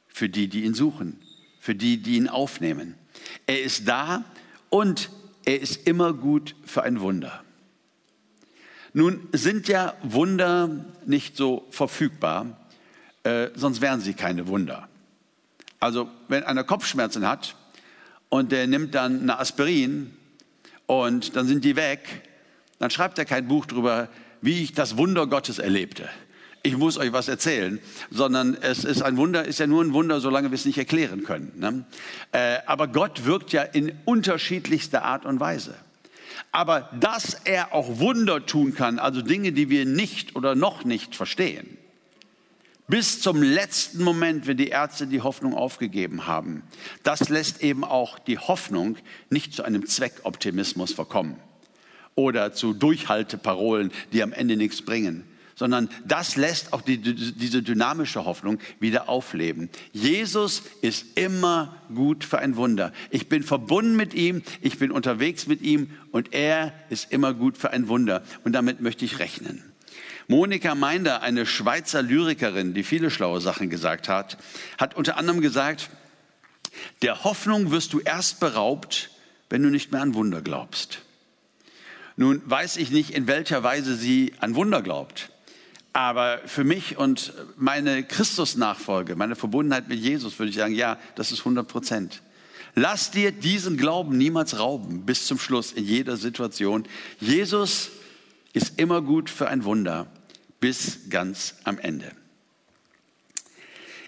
für 0.08 0.28
die, 0.28 0.48
die 0.48 0.64
ihn 0.64 0.74
suchen, 0.74 1.22
für 1.60 1.76
die, 1.76 1.98
die 1.98 2.18
ihn 2.18 2.28
aufnehmen. 2.28 2.96
Er 3.46 3.62
ist 3.62 3.88
da 3.88 4.26
und 4.70 5.10
er 5.46 5.62
ist 5.62 5.88
immer 5.88 6.14
gut 6.14 6.56
für 6.66 6.84
ein 6.84 7.00
Wunder. 7.00 7.44
Nun 8.93 9.27
sind 9.32 9.67
ja 9.67 9.93
Wunder 10.04 10.69
nicht 11.06 11.38
so 11.38 11.65
verfügbar, 11.71 12.58
äh, 13.23 13.49
sonst 13.56 13.82
wären 13.82 14.01
sie 14.01 14.13
keine 14.13 14.47
Wunder. 14.47 14.89
Also 15.80 16.10
wenn 16.27 16.43
einer 16.43 16.63
Kopfschmerzen 16.63 17.27
hat 17.27 17.56
und 18.30 18.51
der 18.51 18.67
nimmt 18.67 18.93
dann 18.93 19.21
eine 19.21 19.39
Aspirin 19.39 20.15
und 20.88 21.36
dann 21.36 21.47
sind 21.47 21.63
die 21.63 21.75
weg, 21.75 22.30
dann 22.80 22.89
schreibt 22.89 23.17
er 23.17 23.25
kein 23.25 23.47
Buch 23.47 23.65
darüber, 23.65 24.10
wie 24.41 24.62
ich 24.63 24.73
das 24.73 24.97
Wunder 24.97 25.27
Gottes 25.27 25.60
erlebte. 25.60 26.10
Ich 26.63 26.77
muss 26.77 26.97
euch 26.97 27.12
was 27.12 27.27
erzählen, 27.27 27.80
sondern 28.12 28.56
es 28.60 28.84
ist 28.84 29.01
ein 29.01 29.17
Wunder, 29.17 29.45
ist 29.45 29.60
ja 29.60 29.67
nur 29.67 29.84
ein 29.84 29.93
Wunder, 29.93 30.19
solange 30.19 30.51
wir 30.51 30.56
es 30.56 30.65
nicht 30.65 30.77
erklären 30.77 31.23
können. 31.23 31.51
Ne? 31.58 31.86
Äh, 32.32 32.60
aber 32.67 32.88
Gott 32.88 33.25
wirkt 33.25 33.51
ja 33.51 33.63
in 33.63 33.93
unterschiedlichster 34.06 35.04
Art 35.04 35.25
und 35.25 35.39
Weise. 35.39 35.75
Aber 36.51 36.89
dass 36.99 37.34
er 37.34 37.73
auch 37.73 37.99
Wunder 37.99 38.45
tun 38.45 38.73
kann, 38.73 38.99
also 38.99 39.21
Dinge, 39.21 39.51
die 39.51 39.69
wir 39.69 39.86
nicht 39.86 40.36
oder 40.36 40.56
noch 40.56 40.84
nicht 40.84 41.15
verstehen, 41.15 41.77
bis 42.88 43.21
zum 43.21 43.41
letzten 43.41 44.04
Moment, 44.04 44.47
wenn 44.47 44.58
die 44.58 44.67
Ärzte 44.67 45.08
die 45.08 45.21
Hoffnung 45.21 45.56
aufgegeben 45.56 46.27
haben, 46.27 46.63
das 47.04 47.30
lässt 47.30 47.62
eben 47.62 47.86
auch 47.86 48.19
die 48.19 48.38
Hoffnung 48.38 48.97
nicht 49.30 49.54
zu 49.54 49.63
einem 49.63 49.86
Zweckoptimismus 49.86 50.91
verkommen. 50.91 51.38
Oder 52.15 52.51
zu 52.51 52.73
Durchhalteparolen, 52.73 53.91
die 54.12 54.21
am 54.21 54.34
Ende 54.34 54.58
nichts 54.58 54.82
bringen, 54.82 55.25
sondern 55.62 55.89
das 56.08 56.38
lässt 56.38 56.74
auch 56.74 56.82
die, 56.82 56.97
diese 56.97 57.62
dynamische 57.62 58.26
Hoffnung 58.26 58.58
wieder 58.80 59.10
aufleben. 59.10 59.69
Jesus 59.93 60.63
ist 60.82 61.06
immer 61.19 61.78
gut 61.93 62.24
für 62.24 62.39
ein 62.39 62.56
Wunder. 62.56 62.91
Ich 63.12 63.30
bin 63.30 63.43
verbunden 63.43 63.95
mit 63.95 64.15
ihm, 64.15 64.41
ich 64.62 64.80
bin 64.80 64.89
unterwegs 64.89 65.45
mit 65.45 65.62
ihm 65.62 65.91
und 66.12 66.34
er 66.34 66.74
ist 66.89 67.12
immer 67.12 67.36
gut 67.36 67.60
für 67.60 67.69
ein 67.69 67.88
Wunder. 67.89 68.24
Und 68.43 68.54
damit 68.54 68.82
möchte 68.82 69.06
ich 69.06 69.19
rechnen. 69.19 69.63
Monika 70.28 70.74
Meinder, 70.74 71.21
eine 71.21 71.45
Schweizer 71.45 72.02
Lyrikerin, 72.02 72.74
die 72.74 72.82
viele 72.82 73.12
schlaue 73.12 73.39
Sachen 73.39 73.69
gesagt 73.69 74.10
hat, 74.10 74.39
hat 74.80 74.95
unter 74.95 75.17
anderem 75.17 75.41
gesagt, 75.41 75.91
der 77.04 77.24
Hoffnung 77.24 77.69
wirst 77.69 77.93
du 77.93 78.00
erst 78.00 78.39
beraubt, 78.39 79.12
wenn 79.52 79.62
du 79.62 79.69
nicht 79.69 79.91
mehr 79.91 80.02
an 80.02 80.15
Wunder 80.15 80.41
glaubst. 80.41 81.04
Nun 82.17 82.41
weiß 82.45 82.78
ich 82.78 82.89
nicht, 82.89 83.12
in 83.12 83.28
welcher 83.28 83.62
Weise 83.62 83.95
sie 83.95 84.34
an 84.39 84.56
Wunder 84.56 84.82
glaubt. 84.82 85.31
Aber 85.93 86.39
für 86.45 86.63
mich 86.63 86.97
und 86.97 87.34
meine 87.58 88.04
Christusnachfolge, 88.04 89.15
meine 89.15 89.36
Verbundenheit 89.36 89.89
mit 89.89 89.99
Jesus, 89.99 90.39
würde 90.39 90.49
ich 90.49 90.56
sagen, 90.56 90.73
ja, 90.73 90.97
das 91.15 91.32
ist 91.32 91.39
100 91.39 91.67
Prozent. 91.67 92.21
Lass 92.75 93.12
dir 93.12 93.34
diesen 93.34 93.75
Glauben 93.75 94.17
niemals 94.17 94.58
rauben, 94.58 95.06
bis 95.06 95.25
zum 95.25 95.38
Schluss, 95.38 95.73
in 95.73 95.84
jeder 95.84 96.15
Situation. 96.15 96.88
Jesus 97.19 97.89
ist 98.54 98.80
immer 98.80 99.01
gut 99.01 99.30
für 99.30 99.49
ein 99.49 99.65
Wunder, 99.65 100.08
bis 100.62 101.10
ganz 101.10 101.56
am 101.65 101.77
Ende. 101.77 102.12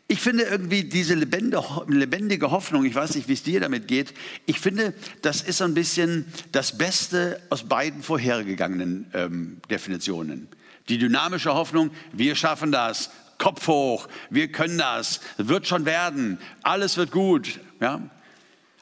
Ich 0.07 0.19
finde 0.19 0.43
irgendwie 0.43 0.83
diese 0.83 1.15
lebendige 1.15 2.51
Hoffnung, 2.51 2.85
ich 2.85 2.93
weiß 2.93 3.15
nicht, 3.15 3.27
wie 3.27 3.33
es 3.33 3.43
dir 3.43 3.59
damit 3.59 3.87
geht, 3.87 4.13
ich 4.45 4.59
finde, 4.59 4.93
das 5.21 5.41
ist 5.41 5.57
so 5.57 5.63
ein 5.63 5.73
bisschen 5.73 6.25
das 6.51 6.77
Beste 6.77 7.41
aus 7.49 7.63
beiden 7.63 8.03
vorhergegangenen 8.03 9.09
ähm, 9.13 9.57
Definitionen. 9.69 10.47
Die 10.89 10.97
dynamische 10.97 11.53
Hoffnung, 11.53 11.91
wir 12.11 12.35
schaffen 12.35 12.71
das, 12.71 13.09
Kopf 13.37 13.67
hoch, 13.67 14.07
wir 14.29 14.51
können 14.51 14.77
das, 14.77 15.21
wird 15.37 15.67
schon 15.67 15.85
werden, 15.85 16.39
alles 16.61 16.97
wird 16.97 17.11
gut. 17.11 17.59
Ja? 17.79 18.01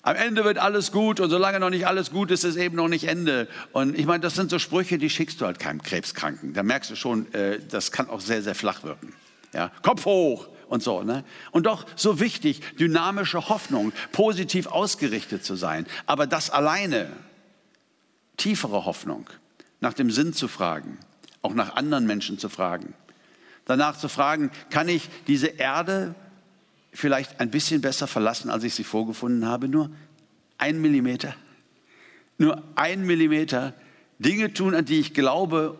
Am 0.03 0.15
Ende 0.15 0.43
wird 0.43 0.57
alles 0.57 0.91
gut 0.91 1.19
und 1.19 1.29
solange 1.29 1.59
noch 1.59 1.69
nicht 1.69 1.85
alles 1.85 2.09
gut 2.11 2.31
ist, 2.31 2.43
ist 2.43 2.55
eben 2.55 2.75
noch 2.75 2.87
nicht 2.87 3.07
Ende. 3.07 3.47
Und 3.71 3.97
ich 3.97 4.07
meine, 4.07 4.21
das 4.21 4.33
sind 4.33 4.49
so 4.49 4.57
Sprüche, 4.57 4.97
die 4.97 5.11
schickst 5.11 5.41
du 5.41 5.45
halt 5.45 5.59
keinem 5.59 5.83
Krebskranken. 5.83 6.53
Da 6.53 6.63
merkst 6.63 6.89
du 6.89 6.95
schon, 6.95 7.31
äh, 7.33 7.59
das 7.69 7.91
kann 7.91 8.09
auch 8.09 8.19
sehr, 8.19 8.41
sehr 8.41 8.55
flach 8.55 8.83
wirken. 8.83 9.13
Ja? 9.53 9.71
Kopf 9.83 10.05
hoch 10.05 10.47
und 10.67 10.81
so. 10.81 11.03
Ne? 11.03 11.23
Und 11.51 11.67
doch 11.67 11.85
so 11.95 12.19
wichtig, 12.19 12.61
dynamische 12.77 13.49
Hoffnung, 13.49 13.93
positiv 14.11 14.65
ausgerichtet 14.65 15.45
zu 15.45 15.55
sein. 15.55 15.85
Aber 16.07 16.25
das 16.25 16.49
alleine, 16.49 17.11
tiefere 18.37 18.85
Hoffnung, 18.85 19.29
nach 19.81 19.93
dem 19.93 20.09
Sinn 20.09 20.33
zu 20.33 20.47
fragen, 20.47 20.97
auch 21.41 21.53
nach 21.53 21.75
anderen 21.75 22.05
Menschen 22.05 22.37
zu 22.37 22.49
fragen. 22.49 22.93
Danach 23.65 23.97
zu 23.97 24.09
fragen, 24.09 24.51
kann 24.69 24.89
ich 24.89 25.09
diese 25.27 25.47
Erde 25.47 26.15
vielleicht 26.93 27.39
ein 27.39 27.51
bisschen 27.51 27.81
besser 27.81 28.07
verlassen, 28.07 28.49
als 28.49 28.63
ich 28.63 28.73
sie 28.73 28.83
vorgefunden 28.83 29.45
habe? 29.45 29.67
Nur 29.67 29.91
ein 30.57 30.81
Millimeter. 30.81 31.35
Nur 32.37 32.63
ein 32.75 33.05
Millimeter. 33.05 33.73
Dinge 34.19 34.53
tun, 34.53 34.75
an 34.75 34.85
die 34.85 34.99
ich 34.99 35.13
glaube. 35.13 35.79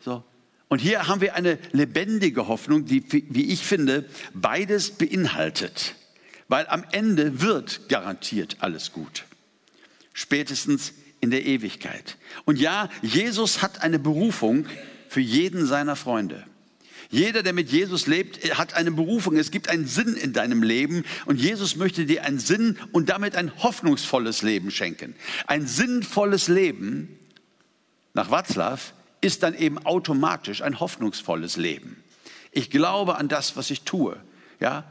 So. 0.00 0.24
Und 0.68 0.80
hier 0.80 1.06
haben 1.06 1.20
wir 1.20 1.34
eine 1.34 1.58
lebendige 1.72 2.48
Hoffnung, 2.48 2.84
die, 2.84 3.04
wie 3.10 3.52
ich 3.52 3.64
finde, 3.64 4.06
beides 4.32 4.90
beinhaltet. 4.92 5.94
Weil 6.48 6.66
am 6.66 6.84
Ende 6.90 7.40
wird 7.40 7.88
garantiert 7.88 8.56
alles 8.60 8.92
gut. 8.92 9.24
Spätestens 10.12 10.94
in 11.24 11.30
der 11.30 11.44
Ewigkeit. 11.44 12.16
Und 12.44 12.60
ja, 12.60 12.88
Jesus 13.02 13.62
hat 13.62 13.82
eine 13.82 13.98
Berufung 13.98 14.66
für 15.08 15.20
jeden 15.20 15.66
seiner 15.66 15.96
Freunde. 15.96 16.44
Jeder, 17.10 17.42
der 17.42 17.52
mit 17.52 17.70
Jesus 17.70 18.06
lebt, 18.06 18.58
hat 18.58 18.74
eine 18.74 18.90
Berufung. 18.90 19.36
Es 19.36 19.50
gibt 19.50 19.68
einen 19.68 19.86
Sinn 19.86 20.14
in 20.16 20.32
deinem 20.32 20.62
Leben 20.62 21.04
und 21.26 21.40
Jesus 21.40 21.76
möchte 21.76 22.06
dir 22.06 22.24
einen 22.24 22.38
Sinn 22.38 22.78
und 22.92 23.08
damit 23.08 23.36
ein 23.36 23.52
hoffnungsvolles 23.62 24.42
Leben 24.42 24.70
schenken. 24.70 25.14
Ein 25.46 25.66
sinnvolles 25.66 26.48
Leben 26.48 27.18
nach 28.14 28.30
Watzlaw 28.30 28.78
ist 29.20 29.42
dann 29.42 29.54
eben 29.54 29.78
automatisch 29.78 30.62
ein 30.62 30.80
hoffnungsvolles 30.80 31.56
Leben. 31.56 32.02
Ich 32.52 32.70
glaube 32.70 33.16
an 33.16 33.28
das, 33.28 33.56
was 33.56 33.70
ich 33.70 33.82
tue. 33.82 34.16
Ja, 34.60 34.84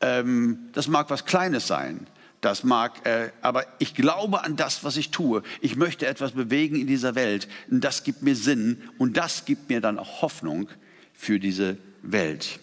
ähm, 0.00 0.70
das 0.72 0.88
mag 0.88 1.10
was 1.10 1.24
Kleines 1.24 1.66
sein. 1.66 2.06
Das 2.46 2.62
mag, 2.62 3.04
äh, 3.04 3.32
aber 3.42 3.66
ich 3.80 3.92
glaube 3.92 4.44
an 4.44 4.54
das, 4.54 4.84
was 4.84 4.96
ich 4.96 5.10
tue. 5.10 5.42
Ich 5.60 5.74
möchte 5.74 6.06
etwas 6.06 6.30
bewegen 6.30 6.76
in 6.76 6.86
dieser 6.86 7.16
Welt. 7.16 7.48
Und 7.68 7.80
das 7.80 8.04
gibt 8.04 8.22
mir 8.22 8.36
Sinn 8.36 8.80
und 8.98 9.16
das 9.16 9.46
gibt 9.46 9.68
mir 9.68 9.80
dann 9.80 9.98
auch 9.98 10.22
Hoffnung 10.22 10.68
für 11.12 11.40
diese 11.40 11.76
Welt. 12.02 12.60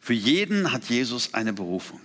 Für 0.00 0.14
jeden 0.14 0.72
hat 0.72 0.84
Jesus 0.84 1.34
eine 1.34 1.52
Berufung. 1.52 2.00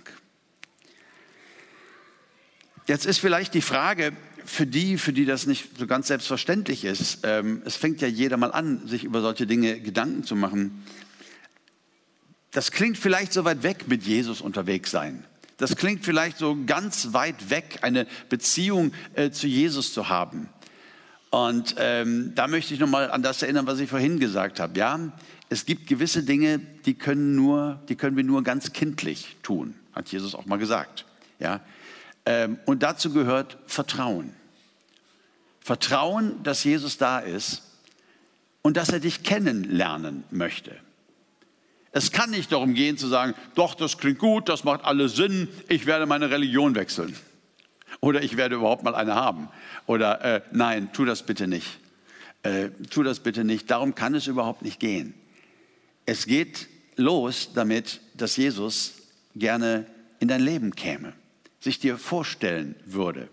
Jetzt 2.86 3.06
ist 3.06 3.16
vielleicht 3.16 3.54
die 3.54 3.62
Frage 3.62 4.12
für 4.44 4.66
die, 4.66 4.98
für 4.98 5.14
die 5.14 5.24
das 5.24 5.46
nicht 5.46 5.78
so 5.78 5.86
ganz 5.86 6.08
selbstverständlich 6.08 6.84
ist. 6.84 7.20
Ähm, 7.22 7.62
es 7.64 7.76
fängt 7.76 8.02
ja 8.02 8.08
jeder 8.08 8.36
mal 8.36 8.52
an, 8.52 8.86
sich 8.86 9.04
über 9.04 9.22
solche 9.22 9.46
Dinge 9.46 9.80
Gedanken 9.80 10.22
zu 10.22 10.36
machen. 10.36 10.84
Das 12.50 12.72
klingt 12.72 12.98
vielleicht 12.98 13.32
so 13.32 13.46
weit 13.46 13.62
weg 13.62 13.88
mit 13.88 14.02
Jesus 14.02 14.42
unterwegs 14.42 14.90
sein. 14.90 15.24
Das 15.58 15.76
klingt 15.76 16.04
vielleicht 16.04 16.38
so 16.38 16.56
ganz 16.66 17.12
weit 17.12 17.50
weg, 17.50 17.80
eine 17.82 18.06
Beziehung 18.28 18.92
äh, 19.14 19.30
zu 19.30 19.46
Jesus 19.46 19.92
zu 19.92 20.08
haben. 20.08 20.48
Und 21.30 21.74
ähm, 21.78 22.32
da 22.34 22.46
möchte 22.46 22.72
ich 22.72 22.80
nochmal 22.80 23.10
an 23.10 23.22
das 23.22 23.42
erinnern, 23.42 23.66
was 23.66 23.80
ich 23.80 23.90
vorhin 23.90 24.18
gesagt 24.18 24.60
habe. 24.60 24.78
Ja, 24.78 24.98
es 25.50 25.66
gibt 25.66 25.86
gewisse 25.86 26.22
Dinge, 26.22 26.60
die 26.86 26.94
können 26.94 27.34
nur, 27.34 27.82
die 27.88 27.96
können 27.96 28.16
wir 28.16 28.24
nur 28.24 28.42
ganz 28.42 28.72
kindlich 28.72 29.36
tun, 29.42 29.74
hat 29.92 30.08
Jesus 30.10 30.34
auch 30.34 30.46
mal 30.46 30.58
gesagt. 30.58 31.04
Ja, 31.38 31.60
ähm, 32.24 32.58
und 32.64 32.82
dazu 32.82 33.12
gehört 33.12 33.58
Vertrauen. 33.66 34.32
Vertrauen, 35.60 36.42
dass 36.44 36.64
Jesus 36.64 36.96
da 36.98 37.18
ist 37.18 37.62
und 38.62 38.76
dass 38.76 38.88
er 38.90 39.00
dich 39.00 39.22
kennenlernen 39.22 40.24
möchte. 40.30 40.76
Es 41.92 42.12
kann 42.12 42.30
nicht 42.30 42.52
darum 42.52 42.74
gehen 42.74 42.98
zu 42.98 43.08
sagen, 43.08 43.34
doch, 43.54 43.74
das 43.74 43.98
klingt 43.98 44.18
gut, 44.18 44.48
das 44.48 44.64
macht 44.64 44.84
alles 44.84 45.16
Sinn, 45.16 45.48
ich 45.68 45.86
werde 45.86 46.06
meine 46.06 46.30
Religion 46.30 46.74
wechseln. 46.74 47.16
Oder 48.00 48.22
ich 48.22 48.36
werde 48.36 48.56
überhaupt 48.56 48.84
mal 48.84 48.94
eine 48.94 49.14
haben. 49.14 49.48
Oder 49.86 50.22
äh, 50.22 50.40
nein, 50.52 50.90
tu 50.92 51.04
das 51.04 51.22
bitte 51.22 51.48
nicht. 51.48 51.78
Äh, 52.42 52.68
tu 52.90 53.02
das 53.02 53.20
bitte 53.20 53.44
nicht. 53.44 53.70
Darum 53.70 53.94
kann 53.94 54.14
es 54.14 54.26
überhaupt 54.26 54.62
nicht 54.62 54.78
gehen. 54.78 55.14
Es 56.06 56.26
geht 56.26 56.68
los 56.96 57.50
damit, 57.54 58.00
dass 58.14 58.36
Jesus 58.36 58.94
gerne 59.34 59.86
in 60.20 60.28
dein 60.28 60.42
Leben 60.42 60.74
käme, 60.74 61.12
sich 61.60 61.78
dir 61.78 61.98
vorstellen 61.98 62.76
würde. 62.84 63.28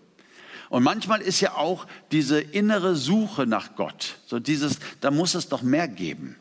Und 0.70 0.84
manchmal 0.84 1.22
ist 1.22 1.42
ja 1.42 1.56
auch 1.56 1.86
diese 2.12 2.40
innere 2.40 2.96
Suche 2.96 3.46
nach 3.46 3.76
Gott, 3.76 4.18
so 4.26 4.40
dieses, 4.40 4.80
da 5.02 5.12
muss 5.12 5.36
es 5.36 5.48
doch 5.48 5.62
mehr 5.62 5.88
geben. 5.88 6.36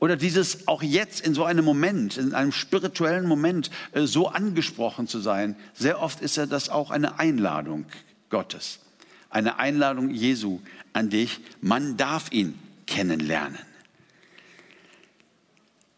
Oder 0.00 0.16
dieses 0.16 0.68
auch 0.68 0.82
jetzt 0.82 1.20
in 1.26 1.34
so 1.34 1.44
einem 1.44 1.64
Moment, 1.64 2.16
in 2.16 2.32
einem 2.32 2.52
spirituellen 2.52 3.26
Moment 3.26 3.70
äh, 3.92 4.06
so 4.06 4.28
angesprochen 4.28 5.08
zu 5.08 5.18
sein. 5.18 5.56
Sehr 5.74 6.00
oft 6.00 6.20
ist 6.20 6.36
ja 6.36 6.46
das 6.46 6.68
auch 6.68 6.90
eine 6.90 7.18
Einladung 7.18 7.84
Gottes. 8.30 8.78
Eine 9.28 9.58
Einladung 9.58 10.10
Jesu 10.10 10.60
an 10.92 11.10
dich. 11.10 11.40
Man 11.60 11.96
darf 11.96 12.30
ihn 12.30 12.58
kennenlernen. 12.86 13.58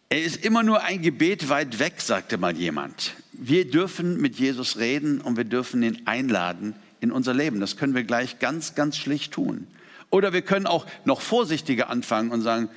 Er 0.09 0.23
ist 0.23 0.45
immer 0.45 0.63
nur 0.63 0.83
ein 0.83 1.03
Gebet 1.03 1.49
weit 1.51 1.79
weg, 1.79 2.01
sagte 2.01 2.37
mal 2.37 2.57
jemand. 2.57 3.15
Wir 3.33 3.71
dürfen 3.71 4.21
mit 4.21 4.37
Jesus 4.37 4.79
reden 4.79 5.21
und 5.21 5.37
wir 5.37 5.45
dürfen 5.45 5.83
ihn 5.83 6.03
einladen 6.07 6.75
in 7.01 7.13
unser 7.13 7.33
Leben. 7.33 7.61
Das 7.61 7.77
können 7.77 7.95
wir 7.95 8.03
gleich 8.03 8.39
ganz, 8.41 8.75
ganz 8.75 8.97
schlicht 8.97 9.33
tun. 9.33 9.69
Oder 10.11 10.33
wir 10.33 10.43
können 10.43 10.67
auch 10.67 10.87
noch 11.05 11.21
vorsichtiger 11.21 11.91
anfangen 11.91 12.33
und 12.33 12.41
sagen, 12.41 12.69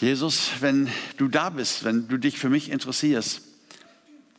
Jesus, 0.00 0.50
wenn 0.60 0.88
du 1.16 1.28
da 1.28 1.50
bist, 1.50 1.84
wenn 1.84 2.06
du 2.08 2.18
dich 2.18 2.38
für 2.38 2.50
mich 2.50 2.70
interessierst, 2.70 3.40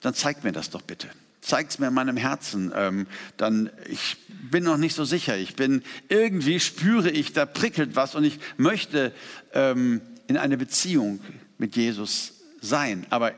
dann 0.01 0.13
zeig 0.13 0.43
mir 0.43 0.51
das 0.51 0.69
doch 0.69 0.83
bitte. 0.83 1.07
Zeig 1.41 1.69
es 1.69 1.79
mir 1.79 1.87
in 1.87 1.93
meinem 1.93 2.17
Herzen. 2.17 2.71
Ähm, 2.75 3.07
dann, 3.37 3.71
ich 3.89 4.17
bin 4.51 4.63
noch 4.63 4.77
nicht 4.77 4.95
so 4.95 5.03
sicher. 5.03 5.35
Ich 5.35 5.55
bin, 5.55 5.81
irgendwie 6.09 6.59
spüre 6.59 7.09
ich, 7.09 7.33
da 7.33 7.45
prickelt 7.45 7.95
was 7.95 8.13
und 8.13 8.23
ich 8.23 8.39
möchte 8.57 9.13
ähm, 9.53 10.01
in 10.27 10.37
eine 10.37 10.57
Beziehung 10.57 11.21
mit 11.57 11.75
Jesus 11.75 12.33
sein. 12.61 13.07
Aber 13.09 13.33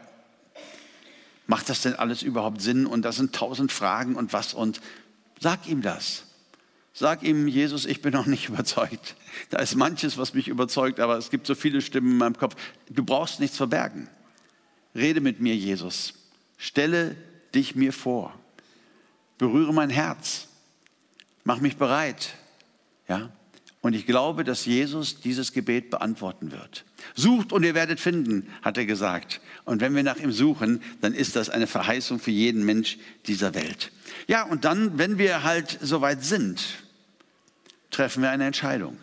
macht 1.47 1.69
das 1.69 1.81
denn 1.81 1.95
alles 1.95 2.21
überhaupt 2.21 2.61
Sinn? 2.61 2.85
Und 2.85 3.03
das 3.03 3.15
sind 3.15 3.33
tausend 3.33 3.71
Fragen 3.71 4.15
und 4.15 4.33
was 4.33 4.53
und 4.53 4.81
sag 5.39 5.67
ihm 5.67 5.81
das. 5.81 6.25
Sag 6.99 7.23
ihm, 7.23 7.47
Jesus, 7.47 7.85
ich 7.85 8.01
bin 8.01 8.11
noch 8.11 8.25
nicht 8.25 8.49
überzeugt. 8.49 9.15
Da 9.51 9.59
ist 9.59 9.75
manches, 9.75 10.17
was 10.17 10.33
mich 10.33 10.49
überzeugt, 10.49 10.99
aber 10.99 11.17
es 11.17 11.29
gibt 11.29 11.47
so 11.47 11.55
viele 11.55 11.79
Stimmen 11.79 12.11
in 12.11 12.17
meinem 12.17 12.37
Kopf. 12.37 12.57
Du 12.89 13.05
brauchst 13.05 13.39
nichts 13.39 13.55
verbergen. 13.55 14.09
Rede 14.93 15.21
mit 15.21 15.39
mir, 15.39 15.55
Jesus. 15.55 16.13
Stelle 16.57 17.15
dich 17.55 17.73
mir 17.73 17.93
vor. 17.93 18.37
Berühre 19.37 19.73
mein 19.73 19.89
Herz. 19.89 20.49
Mach 21.45 21.61
mich 21.61 21.77
bereit. 21.77 22.33
Ja? 23.07 23.29
Und 23.79 23.93
ich 23.93 24.05
glaube, 24.05 24.43
dass 24.43 24.65
Jesus 24.65 25.21
dieses 25.21 25.53
Gebet 25.53 25.91
beantworten 25.91 26.51
wird. 26.51 26.83
Sucht 27.15 27.53
und 27.53 27.63
ihr 27.63 27.75
werdet 27.75 28.01
finden, 28.01 28.49
hat 28.61 28.77
er 28.77 28.85
gesagt. 28.85 29.39
Und 29.63 29.79
wenn 29.79 29.95
wir 29.95 30.03
nach 30.03 30.17
ihm 30.17 30.33
suchen, 30.33 30.81
dann 30.99 31.13
ist 31.13 31.37
das 31.37 31.49
eine 31.49 31.65
Verheißung 31.65 32.19
für 32.19 32.31
jeden 32.31 32.65
Mensch 32.65 32.97
dieser 33.25 33.55
Welt. 33.55 33.93
Ja, 34.27 34.43
und 34.43 34.65
dann, 34.65 34.97
wenn 34.97 35.17
wir 35.17 35.43
halt 35.43 35.79
soweit 35.81 36.25
sind, 36.25 36.83
treffen 37.91 38.23
wir 38.23 38.29
eine 38.29 38.45
Entscheidung. 38.45 38.97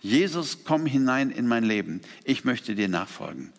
Jesus, 0.00 0.64
komm 0.64 0.86
hinein 0.86 1.30
in 1.30 1.46
mein 1.46 1.64
Leben. 1.64 2.00
Ich 2.24 2.44
möchte 2.44 2.74
dir 2.74 2.88
nachfolgen. 2.88 3.52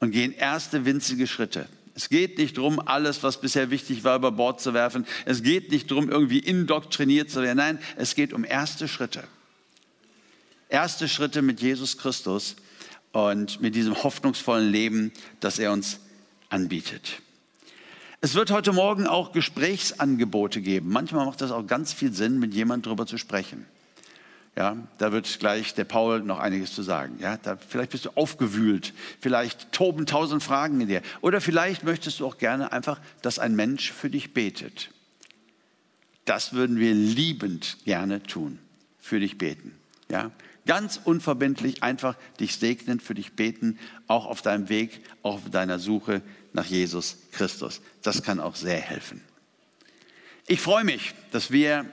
Und 0.00 0.10
gehen 0.10 0.32
erste 0.32 0.84
winzige 0.84 1.26
Schritte. 1.26 1.68
Es 1.94 2.08
geht 2.08 2.38
nicht 2.38 2.56
darum, 2.56 2.78
alles, 2.78 3.24
was 3.24 3.40
bisher 3.40 3.70
wichtig 3.70 4.04
war, 4.04 4.16
über 4.16 4.30
Bord 4.30 4.60
zu 4.60 4.72
werfen. 4.72 5.04
Es 5.24 5.42
geht 5.42 5.72
nicht 5.72 5.90
darum, 5.90 6.08
irgendwie 6.08 6.38
indoktriniert 6.38 7.30
zu 7.30 7.42
werden. 7.42 7.56
Nein, 7.56 7.78
es 7.96 8.14
geht 8.14 8.32
um 8.32 8.44
erste 8.44 8.86
Schritte. 8.86 9.24
Erste 10.68 11.08
Schritte 11.08 11.42
mit 11.42 11.60
Jesus 11.60 11.98
Christus 11.98 12.56
und 13.10 13.60
mit 13.60 13.74
diesem 13.74 14.00
hoffnungsvollen 14.00 14.70
Leben, 14.70 15.12
das 15.40 15.58
er 15.58 15.72
uns 15.72 15.98
anbietet. 16.50 17.20
Es 18.20 18.34
wird 18.34 18.50
heute 18.50 18.72
Morgen 18.72 19.06
auch 19.06 19.30
Gesprächsangebote 19.30 20.60
geben. 20.60 20.90
Manchmal 20.90 21.24
macht 21.24 21.40
das 21.40 21.52
auch 21.52 21.66
ganz 21.66 21.92
viel 21.92 22.12
Sinn, 22.12 22.40
mit 22.40 22.52
jemandem 22.52 22.90
darüber 22.90 23.06
zu 23.06 23.16
sprechen. 23.16 23.64
Ja, 24.56 24.76
da 24.98 25.12
wird 25.12 25.38
gleich 25.38 25.72
der 25.74 25.84
Paul 25.84 26.22
noch 26.22 26.40
einiges 26.40 26.74
zu 26.74 26.82
sagen. 26.82 27.18
Ja, 27.20 27.36
da, 27.36 27.56
vielleicht 27.56 27.92
bist 27.92 28.06
du 28.06 28.10
aufgewühlt, 28.16 28.92
vielleicht 29.20 29.70
toben 29.70 30.04
tausend 30.04 30.42
Fragen 30.42 30.80
in 30.80 30.88
dir. 30.88 31.02
Oder 31.20 31.40
vielleicht 31.40 31.84
möchtest 31.84 32.18
du 32.18 32.26
auch 32.26 32.38
gerne 32.38 32.72
einfach, 32.72 33.00
dass 33.22 33.38
ein 33.38 33.54
Mensch 33.54 33.92
für 33.92 34.10
dich 34.10 34.34
betet. 34.34 34.90
Das 36.24 36.54
würden 36.54 36.80
wir 36.80 36.94
liebend 36.94 37.76
gerne 37.84 38.20
tun, 38.20 38.58
für 38.98 39.20
dich 39.20 39.38
beten. 39.38 39.78
Ja, 40.10 40.32
ganz 40.68 41.00
unverbindlich 41.02 41.82
einfach 41.82 42.14
dich 42.38 42.56
segnen, 42.56 43.00
für 43.00 43.14
dich 43.14 43.32
beten, 43.32 43.78
auch 44.06 44.26
auf 44.26 44.42
deinem 44.42 44.68
Weg, 44.68 45.00
auch 45.22 45.36
auf 45.36 45.50
deiner 45.50 45.78
Suche 45.78 46.20
nach 46.52 46.66
Jesus 46.66 47.16
Christus. 47.32 47.80
Das 48.02 48.22
kann 48.22 48.38
auch 48.38 48.54
sehr 48.54 48.78
helfen. 48.78 49.22
Ich 50.46 50.60
freue 50.60 50.84
mich, 50.84 51.14
dass 51.32 51.50
wir 51.50 51.86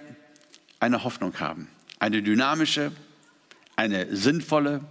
eine 0.80 1.06
Hoffnung 1.06 1.40
haben. 1.40 1.70
Eine 2.00 2.22
dynamische, 2.22 2.92
eine 3.78 4.14
sinnvolle 4.14 4.82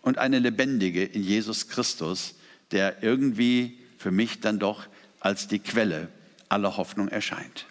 und 0.00 0.16
eine 0.16 0.38
lebendige 0.38 1.04
in 1.04 1.22
Jesus 1.22 1.68
Christus, 1.68 2.36
der 2.70 3.02
irgendwie 3.02 3.78
für 3.98 4.10
mich 4.10 4.40
dann 4.40 4.58
doch 4.58 4.86
als 5.20 5.46
die 5.46 5.58
Quelle 5.58 6.08
aller 6.48 6.78
Hoffnung 6.78 7.08
erscheint. 7.08 7.66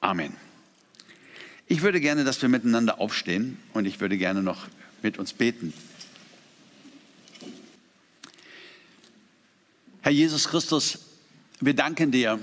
Amen. 0.00 0.36
Ich 1.66 1.82
würde 1.82 2.00
gerne, 2.00 2.24
dass 2.24 2.42
wir 2.42 2.48
miteinander 2.48 3.00
aufstehen 3.00 3.58
und 3.72 3.86
ich 3.86 4.00
würde 4.00 4.18
gerne 4.18 4.42
noch 4.42 4.68
mit 5.02 5.18
uns 5.18 5.32
beten. 5.32 5.72
Herr 10.02 10.12
Jesus 10.12 10.48
Christus, 10.48 10.98
wir 11.60 11.74
danken 11.74 12.10
dir, 12.10 12.38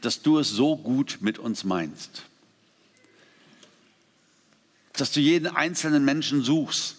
dass 0.00 0.22
du 0.22 0.38
es 0.38 0.50
so 0.50 0.76
gut 0.76 1.18
mit 1.20 1.38
uns 1.38 1.64
meinst. 1.64 2.22
Dass 4.92 5.10
du 5.10 5.18
jeden 5.18 5.48
einzelnen 5.48 6.04
Menschen 6.04 6.42
suchst. 6.42 6.96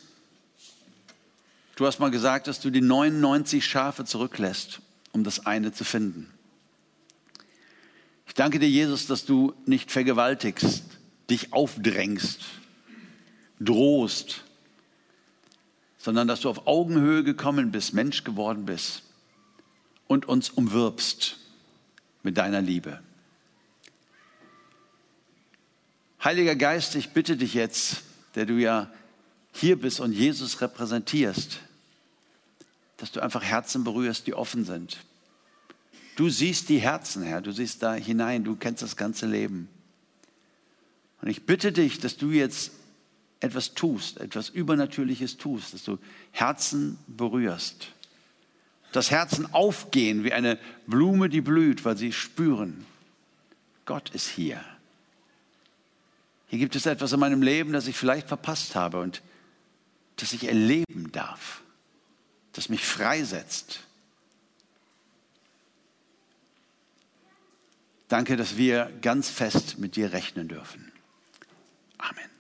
Du 1.76 1.86
hast 1.86 2.00
mal 2.00 2.12
gesagt, 2.12 2.48
dass 2.48 2.60
du 2.60 2.70
die 2.70 2.82
99 2.82 3.66
Schafe 3.66 4.04
zurücklässt, 4.04 4.80
um 5.14 5.24
das 5.24 5.46
eine 5.46 5.72
zu 5.72 5.86
finden. 5.86 6.30
Ich 8.28 8.34
danke 8.34 8.60
dir, 8.60 8.70
Jesus, 8.70 9.08
dass 9.08 9.26
du 9.26 9.54
nicht 9.66 9.92
vergewaltigst, 9.92 10.84
dich 11.34 11.52
aufdrängst, 11.52 12.42
drohst, 13.60 14.44
sondern 15.98 16.28
dass 16.28 16.42
du 16.42 16.50
auf 16.50 16.68
Augenhöhe 16.68 17.24
gekommen 17.24 17.72
bist, 17.72 17.94
Mensch 17.94 18.24
geworden 18.24 18.66
bist 18.66 19.02
und 20.08 20.28
uns 20.28 20.50
umwirbst 20.50 21.38
mit 22.22 22.38
deiner 22.38 22.62
Liebe. 22.62 23.02
Heiliger 26.24 26.56
Geist, 26.56 26.96
ich 26.96 27.10
bitte 27.10 27.36
dich 27.36 27.56
jetzt, 27.56 28.04
der 28.36 28.46
du 28.46 28.54
ja 28.54 28.92
hier 29.54 29.80
bist 29.80 30.00
und 30.00 30.14
Jesus 30.14 30.62
repräsentierst, 30.62 31.60
dass 32.98 33.12
du 33.12 33.22
einfach 33.22 33.44
Herzen 33.44 33.84
berührst, 33.84 34.28
die 34.28 34.36
offen 34.36 34.66
sind. 34.66 35.00
Du 36.16 36.30
siehst 36.30 36.70
die 36.70 36.80
Herzen, 36.80 37.24
Herr, 37.24 37.42
du 37.42 37.52
siehst 37.52 37.82
da 37.82 37.96
hinein, 37.96 38.44
du 38.44 38.56
kennst 38.56 38.84
das 38.84 38.96
ganze 38.96 39.26
Leben. 39.26 39.68
Und 41.24 41.30
ich 41.30 41.46
bitte 41.46 41.72
dich, 41.72 42.00
dass 42.00 42.18
du 42.18 42.32
jetzt 42.32 42.74
etwas 43.40 43.76
tust, 43.76 44.20
etwas 44.20 44.50
Übernatürliches 44.50 45.38
tust, 45.38 45.74
dass 45.74 45.86
du 45.86 45.98
Herzen 46.32 46.98
berührst. 47.08 47.94
Dass 48.92 49.10
Herzen 49.10 49.54
aufgehen 49.54 50.26
wie 50.26 50.34
eine 50.34 50.60
Blume, 50.86 51.30
die 51.30 51.40
blüht, 51.40 51.86
weil 51.86 51.96
sie 51.96 52.12
spüren, 52.12 52.86
Gott 53.86 54.10
ist 54.10 54.28
hier. 54.28 54.62
Hier 56.48 56.60
gibt 56.60 56.76
es 56.76 56.86
etwas 56.86 57.14
in 57.14 57.22
meinem 57.22 57.42
Leben, 57.42 57.72
das 57.72 57.88
ich 57.88 57.96
vielleicht 57.96 58.28
verpasst 58.28 58.76
habe 58.76 59.00
und 59.00 59.22
das 60.18 60.34
ich 60.34 60.46
erleben 60.50 61.10
darf, 61.14 61.62
das 62.52 62.68
mich 62.68 62.86
freisetzt. 62.86 63.80
Danke, 68.10 68.36
dass 68.36 68.58
wir 68.58 68.92
ganz 69.02 69.30
fest 69.30 69.80
mit 69.80 69.96
dir 69.96 70.12
rechnen 70.12 70.50
dürfen. 70.50 70.93
Amen. 72.04 72.33